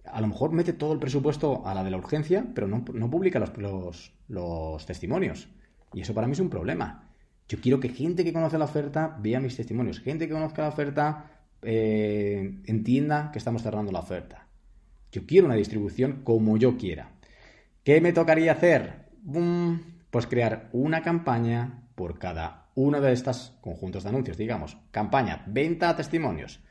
a 0.05 0.21
lo 0.21 0.27
mejor 0.27 0.51
mete 0.51 0.73
todo 0.73 0.93
el 0.93 0.99
presupuesto 0.99 1.65
a 1.65 1.73
la 1.73 1.83
de 1.83 1.91
la 1.91 1.97
urgencia, 1.97 2.45
pero 2.53 2.67
no, 2.67 2.83
publica 3.09 3.39
los, 3.39 4.13
los, 4.27 4.85
testimonios. 4.85 5.49
Y 5.93 6.01
eso 6.01 6.13
para 6.13 6.27
mí 6.27 6.33
es 6.33 6.39
un 6.39 6.49
problema. 6.49 7.09
Yo 7.47 7.59
quiero 7.59 7.79
que 7.79 7.89
gente 7.89 8.23
que 8.23 8.33
conoce 8.33 8.57
la 8.57 8.65
oferta 8.65 9.17
vea 9.21 9.39
mis 9.39 9.55
testimonios, 9.55 9.99
gente 9.99 10.27
que 10.27 10.33
conozca 10.33 10.61
la 10.61 10.69
oferta 10.69 11.31
eh, 11.61 12.61
entienda 12.65 13.31
que 13.31 13.39
estamos 13.39 13.63
cerrando 13.63 13.91
la 13.91 13.99
oferta. 13.99 14.47
Yo 15.11 15.25
quiero 15.25 15.45
una 15.45 15.55
distribución 15.55 16.21
como 16.23 16.57
yo 16.57 16.77
quiera. 16.77 17.11
¿Qué 17.83 18.01
me 18.01 18.13
tocaría 18.13 18.53
hacer? 18.53 19.09
Pues 20.09 20.25
crear 20.25 20.69
una 20.71 21.03
campaña 21.03 21.83
por 21.95 22.17
cada 22.17 22.62
uno 22.75 23.01
de 23.01 23.11
estos 23.11 23.57
conjuntos 23.61 24.03
de 24.03 24.09
anuncios. 24.09 24.37
Digamos, 24.37 24.77
campaña 24.91 25.43
venta 25.47 25.95
testimonios, 25.95 26.61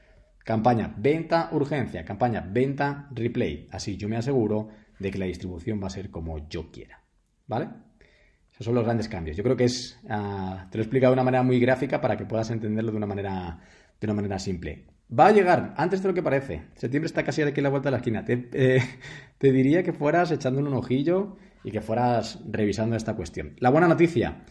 campaña 0.44 0.94
venta 0.96 1.48
urgencia, 1.52 2.04
campaña 2.04 2.40
venta 2.40 3.08
replay. 3.12 3.68
Así 3.70 3.96
yo 3.96 4.08
me 4.08 4.16
aseguro 4.16 4.68
de 4.98 5.10
que 5.10 5.18
la 5.18 5.26
distribución 5.26 5.80
va 5.82 5.86
a 5.86 5.90
ser 5.90 6.10
como 6.10 6.48
yo 6.48 6.70
quiera. 6.70 7.02
¿Vale? 7.46 7.68
Esos 8.52 8.66
son 8.66 8.74
los 8.74 8.84
grandes 8.84 9.08
cambios. 9.08 9.36
Yo 9.36 9.42
creo 9.42 9.56
que 9.56 9.64
es. 9.64 9.98
Ah, 10.08 10.68
te 10.70 10.78
lo 10.78 10.82
he 10.82 10.84
explicado 10.84 11.12
de 11.12 11.14
una 11.14 11.24
manera 11.24 11.42
muy 11.42 11.58
gráfica 11.58 12.00
para 12.00 12.16
que 12.16 12.26
puedas 12.26 12.50
entenderlo 12.50 12.90
de 12.90 12.96
una 12.96 13.06
manera, 13.06 13.60
de 14.00 14.06
una 14.06 14.14
manera 14.14 14.38
simple. 14.38 14.86
Va 15.18 15.26
a 15.26 15.32
llegar 15.32 15.74
antes 15.76 16.02
de 16.02 16.08
lo 16.08 16.14
que 16.14 16.22
parece. 16.22 16.62
Septiembre 16.74 17.06
está 17.06 17.22
casi 17.22 17.42
aquí 17.42 17.60
a 17.60 17.64
la 17.64 17.68
vuelta 17.68 17.88
de 17.88 17.92
la 17.92 17.96
esquina. 17.98 18.24
Te, 18.24 18.48
eh, 18.52 18.82
te 19.38 19.52
diría 19.52 19.82
que 19.82 19.92
fueras 19.92 20.30
echándole 20.30 20.68
un 20.68 20.74
ojillo 20.74 21.36
y 21.64 21.70
que 21.70 21.80
fueras 21.80 22.40
revisando 22.48 22.96
esta 22.96 23.14
cuestión. 23.14 23.54
La 23.58 23.70
buena 23.70 23.88
noticia, 23.88 24.44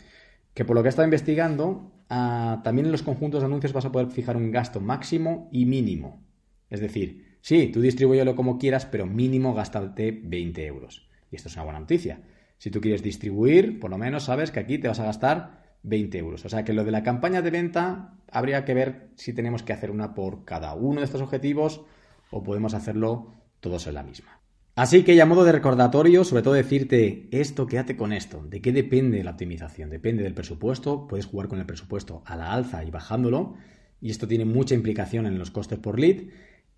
que 0.54 0.66
por 0.66 0.76
lo 0.76 0.84
que 0.84 0.88
he 0.88 0.90
estado 0.90 1.08
investigando, 1.08 1.92
ah, 2.10 2.62
también 2.64 2.86
en 2.86 2.92
los 2.92 3.04
conjuntos 3.04 3.42
de 3.42 3.46
anuncios 3.46 3.74
vas 3.74 3.86
a 3.86 3.92
poder 3.92 4.08
fijar 4.08 4.38
un 4.38 4.52
gasto 4.52 4.80
máximo 4.80 5.50
y 5.52 5.66
mínimo. 5.66 6.24
Es 6.70 6.80
decir, 6.80 7.38
sí, 7.42 7.68
tú 7.68 7.82
distribúyelo 7.82 8.36
como 8.36 8.58
quieras, 8.58 8.86
pero 8.86 9.06
mínimo 9.06 9.54
gástate 9.54 10.22
20 10.24 10.66
euros. 10.66 11.10
Y 11.32 11.36
esto 11.36 11.50
es 11.50 11.56
una 11.56 11.66
buena 11.66 11.80
noticia. 11.80 12.22
Si 12.58 12.70
tú 12.70 12.82
quieres 12.82 13.02
distribuir, 13.02 13.80
por 13.80 13.90
lo 13.90 13.98
menos 13.98 14.24
sabes 14.26 14.52
que 14.52 14.60
aquí 14.60 14.78
te 14.78 14.88
vas 14.88 15.00
a 15.00 15.06
gastar 15.06 15.62
20 15.84 16.18
euros. 16.18 16.46
O 16.46 16.50
sea 16.50 16.64
que 16.64 16.74
lo 16.74 16.84
de 16.84 16.92
la 16.92 17.04
campaña 17.04 17.42
de 17.42 17.52
venta 17.52 18.14
habría 18.32 18.66
que 18.66 18.74
ver 18.74 19.10
si 19.16 19.34
tenemos 19.34 19.64
que 19.64 19.74
hacer 19.74 19.92
una 19.92 20.14
por 20.14 20.46
cada 20.46 20.74
uno 20.74 21.00
de 21.00 21.06
estos 21.06 21.22
objetivos 21.22 21.82
o 22.30 22.44
podemos 22.44 22.74
hacerlo 22.74 23.34
todos 23.60 23.88
en 23.88 23.96
la 23.96 24.04
misma. 24.04 24.41
Así 24.82 25.04
que 25.04 25.16
ya 25.16 25.28
modo 25.28 25.44
de 25.44 25.52
recordatorio, 25.52 26.24
sobre 26.24 26.42
todo 26.42 26.56
decirte 26.56 27.28
esto, 27.30 27.68
quédate 27.68 27.96
con 27.96 28.12
esto. 28.12 28.44
¿De 28.50 28.64
qué 28.64 28.72
depende 28.72 29.24
la 29.24 29.30
optimización? 29.30 29.92
Depende 29.92 30.24
del 30.24 30.34
presupuesto. 30.34 31.06
Puedes 31.08 31.28
jugar 31.28 31.48
con 31.48 31.60
el 31.60 31.68
presupuesto 31.68 32.24
a 32.26 32.36
la 32.36 32.52
alza 32.52 32.84
y 32.84 32.90
bajándolo. 32.90 33.54
Y 34.02 34.10
esto 34.10 34.28
tiene 34.28 34.44
mucha 34.44 34.74
implicación 34.74 35.28
en 35.28 35.38
los 35.38 35.52
costes 35.52 35.78
por 35.78 36.00
lead. 36.00 36.24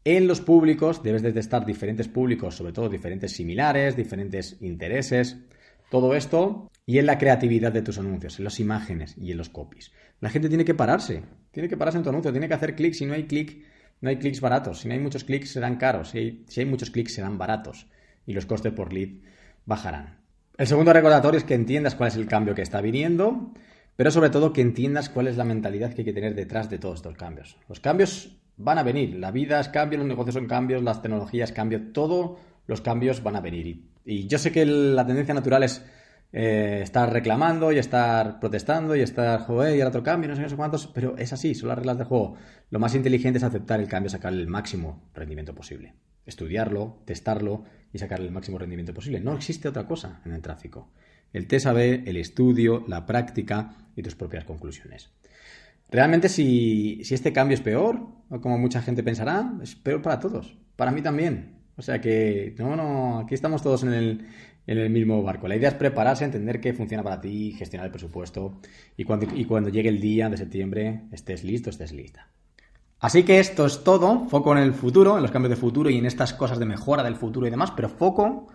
En 0.04 0.28
los 0.28 0.42
públicos 0.42 1.02
debes 1.02 1.22
de 1.22 1.32
testar 1.32 1.66
diferentes 1.66 2.10
públicos, 2.10 2.58
sobre 2.58 2.74
todo 2.74 2.90
diferentes 2.90 3.32
similares, 3.32 3.96
diferentes 3.96 4.58
intereses. 4.60 5.38
Todo 5.90 6.14
esto 6.14 6.70
y 6.86 6.98
en 6.98 7.06
la 7.06 7.18
creatividad 7.18 7.72
de 7.72 7.84
tus 7.84 8.00
anuncios, 8.00 8.38
en 8.38 8.44
las 8.44 8.60
imágenes 8.60 9.16
y 9.18 9.32
en 9.32 9.38
los 9.38 9.48
copies. 9.48 9.94
La 10.20 10.30
gente 10.30 10.50
tiene 10.50 10.66
que 10.66 10.74
pararse, 10.74 11.24
tiene 11.52 11.70
que 11.70 11.78
pararse 11.78 12.00
en 12.00 12.04
tu 12.04 12.10
anuncio, 12.10 12.34
tiene 12.34 12.50
que 12.50 12.54
hacer 12.54 12.76
clics. 12.76 12.98
Si 12.98 13.06
no 13.06 13.14
hay 13.14 13.28
clic, 13.28 13.64
no 14.04 14.10
hay 14.10 14.18
clics 14.18 14.42
baratos. 14.42 14.82
Si 14.82 14.90
no 14.90 14.96
hay 14.96 15.00
muchos 15.00 15.24
clics, 15.24 15.52
serán 15.52 15.78
caros. 15.78 16.10
Si 16.10 16.18
hay, 16.18 16.44
si 16.50 16.60
hay 16.60 16.66
muchos 16.66 16.92
clics, 16.92 17.14
serán 17.14 17.38
baratos. 17.38 17.88
Y 18.26 18.34
los 18.34 18.46
costes 18.46 18.74
por 18.74 18.92
lead 18.92 19.12
bajarán. 19.66 20.20
El 20.58 20.68
segundo 20.68 20.92
recordatorio 20.92 21.38
es 21.38 21.46
que 21.46 21.54
entiendas 21.54 21.96
cuál 21.96 22.10
es 22.10 22.18
el 22.18 22.28
cambio 22.28 22.54
que 22.54 22.62
está 22.62 22.82
viniendo, 22.82 23.54
pero 23.96 24.12
sobre 24.12 24.30
todo 24.30 24.52
que 24.52 24.60
entiendas 24.60 25.08
cuál 25.08 25.28
es 25.28 25.38
la 25.38 25.46
mentalidad 25.46 25.94
que 25.94 26.02
hay 26.02 26.06
que 26.06 26.12
tener 26.12 26.36
detrás 26.36 26.70
de 26.70 26.80
todos 26.80 26.98
estos 26.98 27.16
cambios. 27.16 27.56
Los 27.70 27.80
cambios 27.80 28.42
van 28.58 28.78
a 28.78 28.84
venir, 28.84 29.16
la 29.16 29.32
vida 29.32 29.62
es 29.62 29.70
cambio, 29.70 30.00
los 30.00 30.08
negocios 30.08 30.34
son 30.34 30.48
cambios, 30.48 30.84
las 30.84 31.02
tecnologías 31.02 31.54
cambian, 31.54 31.94
todos 31.94 32.40
los 32.68 32.82
cambios 32.82 33.24
van 33.24 33.38
a 33.38 33.42
venir. 33.42 33.86
Y 34.04 34.28
yo 34.28 34.38
sé 34.38 34.52
que 34.52 34.66
la 34.66 35.08
tendencia 35.08 35.34
natural 35.34 35.64
es 35.64 35.82
eh, 36.36 36.80
estar 36.82 37.14
reclamando 37.14 37.72
y 37.72 37.78
estar 37.78 38.40
protestando 38.40 38.96
y 38.96 39.02
estar, 39.02 39.40
joder, 39.42 39.78
y 39.78 39.82
el 39.82 39.88
otro 39.88 40.02
cambio, 40.02 40.28
no 40.28 40.36
sé, 40.36 40.42
no 40.42 40.50
sé 40.50 40.56
cuántos, 40.56 40.88
pero 40.88 41.16
es 41.18 41.32
así, 41.32 41.54
son 41.54 41.70
las 41.70 41.78
reglas 41.78 42.00
del 42.00 42.08
juego. 42.08 42.36
Lo 42.72 42.80
más 42.80 42.96
inteligente 42.96 43.38
es 43.38 43.44
aceptar 43.44 43.80
el 43.80 43.88
cambio, 43.88 44.10
sacar 44.10 44.34
el 44.34 44.48
máximo 44.48 45.04
rendimiento 45.14 45.54
posible. 45.54 45.94
Estudiarlo, 46.26 47.04
testarlo 47.06 47.66
y 47.94 48.00
sacarle 48.00 48.26
el 48.26 48.32
máximo 48.32 48.58
rendimiento 48.58 48.96
posible. 48.96 49.20
No 49.20 49.36
existe 49.36 49.68
otra 49.68 49.86
cosa 49.86 50.22
en 50.26 50.32
el 50.32 50.42
tráfico. 50.42 50.92
El 51.34 51.48
TSAB, 51.48 51.78
el 52.08 52.18
estudio, 52.18 52.84
la 52.88 53.06
práctica 53.06 53.76
y 53.96 54.02
tus 54.02 54.16
propias 54.16 54.44
conclusiones. 54.44 55.12
Realmente 55.92 56.30
si, 56.30 57.04
si 57.04 57.14
este 57.14 57.32
cambio 57.32 57.54
es 57.54 57.62
peor, 57.62 58.08
como 58.42 58.58
mucha 58.58 58.82
gente 58.82 59.04
pensará, 59.04 59.54
es 59.62 59.76
peor 59.76 60.02
para 60.02 60.20
todos. 60.20 60.58
Para 60.76 60.92
mí 60.92 61.04
también. 61.04 61.60
O 61.76 61.82
sea 61.84 62.02
que, 62.02 62.56
no, 62.58 62.76
no, 62.76 63.20
aquí 63.20 63.36
estamos 63.36 63.62
todos 63.62 63.84
en 63.84 63.94
el, 63.94 64.28
en 64.68 64.78
el 64.78 64.90
mismo 64.90 65.22
barco. 65.24 65.48
La 65.48 65.56
idea 65.56 65.70
es 65.70 65.76
prepararse, 65.76 66.26
entender 66.26 66.60
qué 66.60 66.74
funciona 66.74 67.04
para 67.04 67.22
ti, 67.22 67.54
gestionar 67.58 67.88
el 67.88 67.92
presupuesto 67.92 68.60
y 68.98 69.04
cuando, 69.04 69.28
y 69.34 69.46
cuando 69.46 69.70
llegue 69.70 69.90
el 69.90 70.00
día 70.00 70.30
de 70.30 70.38
septiembre 70.38 71.04
estés 71.12 71.44
listo, 71.44 71.70
estés 71.70 71.92
lista. 71.92 72.28
Así 73.00 73.24
que 73.24 73.40
esto 73.40 73.66
es 73.66 73.84
todo, 73.84 74.30
foco 74.30 74.56
en 74.56 74.64
el 74.64 74.74
futuro, 74.74 75.18
en 75.18 75.24
los 75.24 75.32
cambios 75.32 75.50
de 75.50 75.58
futuro 75.58 75.90
y 75.90 75.98
en 75.98 76.06
estas 76.06 76.34
cosas 76.34 76.58
de 76.58 76.66
mejora 76.66 77.04
del 77.04 77.16
futuro 77.16 77.46
y 77.46 77.50
demás, 77.50 77.72
pero 77.72 77.90
foco 77.90 78.48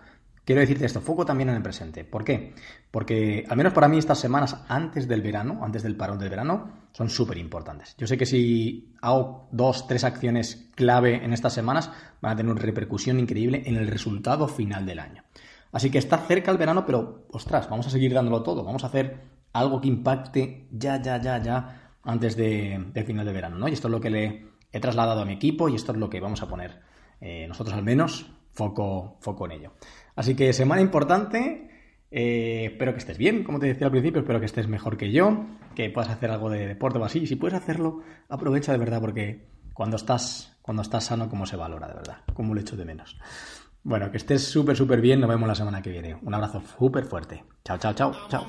Quiero 0.49 0.61
decirte 0.61 0.87
esto, 0.87 0.99
foco 0.99 1.27
también 1.27 1.49
en 1.49 1.57
el 1.57 1.61
presente. 1.61 2.03
¿Por 2.03 2.23
qué? 2.23 2.55
Porque 2.89 3.45
al 3.47 3.55
menos 3.55 3.71
para 3.71 3.87
mí 3.87 3.99
estas 3.99 4.17
semanas 4.17 4.57
antes 4.67 5.07
del 5.07 5.21
verano, 5.21 5.59
antes 5.63 5.83
del 5.83 5.95
parón 5.95 6.17
del 6.17 6.31
verano, 6.31 6.87
son 6.91 7.07
súper 7.07 7.37
importantes. 7.37 7.95
Yo 7.99 8.07
sé 8.07 8.17
que 8.17 8.25
si 8.25 8.95
hago 8.99 9.47
dos, 9.51 9.85
tres 9.85 10.03
acciones 10.03 10.71
clave 10.73 11.23
en 11.23 11.33
estas 11.33 11.53
semanas, 11.53 11.91
van 12.19 12.33
a 12.33 12.35
tener 12.35 12.51
una 12.51 12.63
repercusión 12.63 13.19
increíble 13.19 13.61
en 13.67 13.75
el 13.75 13.85
resultado 13.89 14.47
final 14.47 14.87
del 14.87 14.97
año. 14.97 15.23
Así 15.71 15.91
que 15.91 15.97
está 15.97 16.17
cerca 16.17 16.51
el 16.51 16.57
verano, 16.57 16.85
pero 16.85 17.27
ostras, 17.31 17.69
vamos 17.69 17.87
a 17.87 17.89
seguir 17.89 18.13
dándolo 18.13 18.43
todo. 18.43 18.63
Vamos 18.63 18.83
a 18.83 18.87
hacer 18.87 19.19
algo 19.53 19.81
que 19.81 19.87
impacte 19.87 20.67
ya, 20.71 21.01
ya, 21.01 21.21
ya, 21.21 21.41
ya 21.41 21.91
antes 22.03 22.35
de, 22.35 22.91
final 23.05 23.25
de 23.25 23.33
verano. 23.33 23.57
¿no? 23.57 23.67
Y 23.67 23.73
esto 23.73 23.87
es 23.87 23.91
lo 23.91 24.01
que 24.01 24.09
le 24.09 24.45
he 24.71 24.79
trasladado 24.79 25.21
a 25.21 25.25
mi 25.25 25.33
equipo 25.33 25.69
y 25.69 25.75
esto 25.75 25.91
es 25.91 25.97
lo 25.97 26.09
que 26.09 26.19
vamos 26.19 26.41
a 26.41 26.47
poner 26.47 26.79
eh, 27.21 27.45
nosotros 27.47 27.75
al 27.75 27.83
menos 27.83 28.31
foco, 28.51 29.17
foco 29.21 29.45
en 29.45 29.51
ello. 29.53 29.73
Así 30.15 30.35
que 30.35 30.53
semana 30.53 30.81
importante. 30.81 31.65
Eh, 32.11 32.65
espero 32.71 32.93
que 32.93 32.97
estés 32.97 33.19
bien, 33.19 33.43
como 33.43 33.59
te 33.59 33.67
decía 33.67 33.85
al 33.85 33.91
principio, 33.91 34.21
espero 34.21 34.39
que 34.39 34.47
estés 34.47 34.67
mejor 34.67 34.97
que 34.97 35.11
yo, 35.11 35.45
que 35.75 35.91
puedas 35.91 36.09
hacer 36.09 36.31
algo 36.31 36.49
de 36.49 36.65
deporte 36.65 36.97
o 36.97 37.05
así. 37.05 37.27
Si 37.27 37.35
puedes 37.35 37.55
hacerlo, 37.55 38.01
aprovecha 38.29 38.71
de 38.71 38.79
verdad, 38.79 38.99
porque 38.99 39.45
cuando 39.75 39.95
estás, 39.95 40.57
cuando 40.63 40.81
estás 40.81 41.05
sano, 41.05 41.29
cómo 41.29 41.45
se 41.45 41.55
valora, 41.55 41.87
de 41.87 41.93
verdad, 41.93 42.17
como 42.33 42.55
lo 42.55 42.61
echo 42.61 42.75
de 42.75 42.85
menos. 42.85 43.19
Bueno, 43.83 44.11
que 44.11 44.17
estés 44.17 44.43
súper, 44.43 44.75
súper 44.75 45.01
bien. 45.01 45.19
Nos 45.19 45.29
vemos 45.29 45.47
la 45.47 45.55
semana 45.55 45.81
que 45.81 45.89
viene. 45.89 46.17
Un 46.21 46.33
abrazo 46.33 46.61
súper 46.77 47.05
fuerte. 47.05 47.43
Chao, 47.63 47.77
chao, 47.77 47.93
chao, 47.93 48.13
chao. 48.29 48.45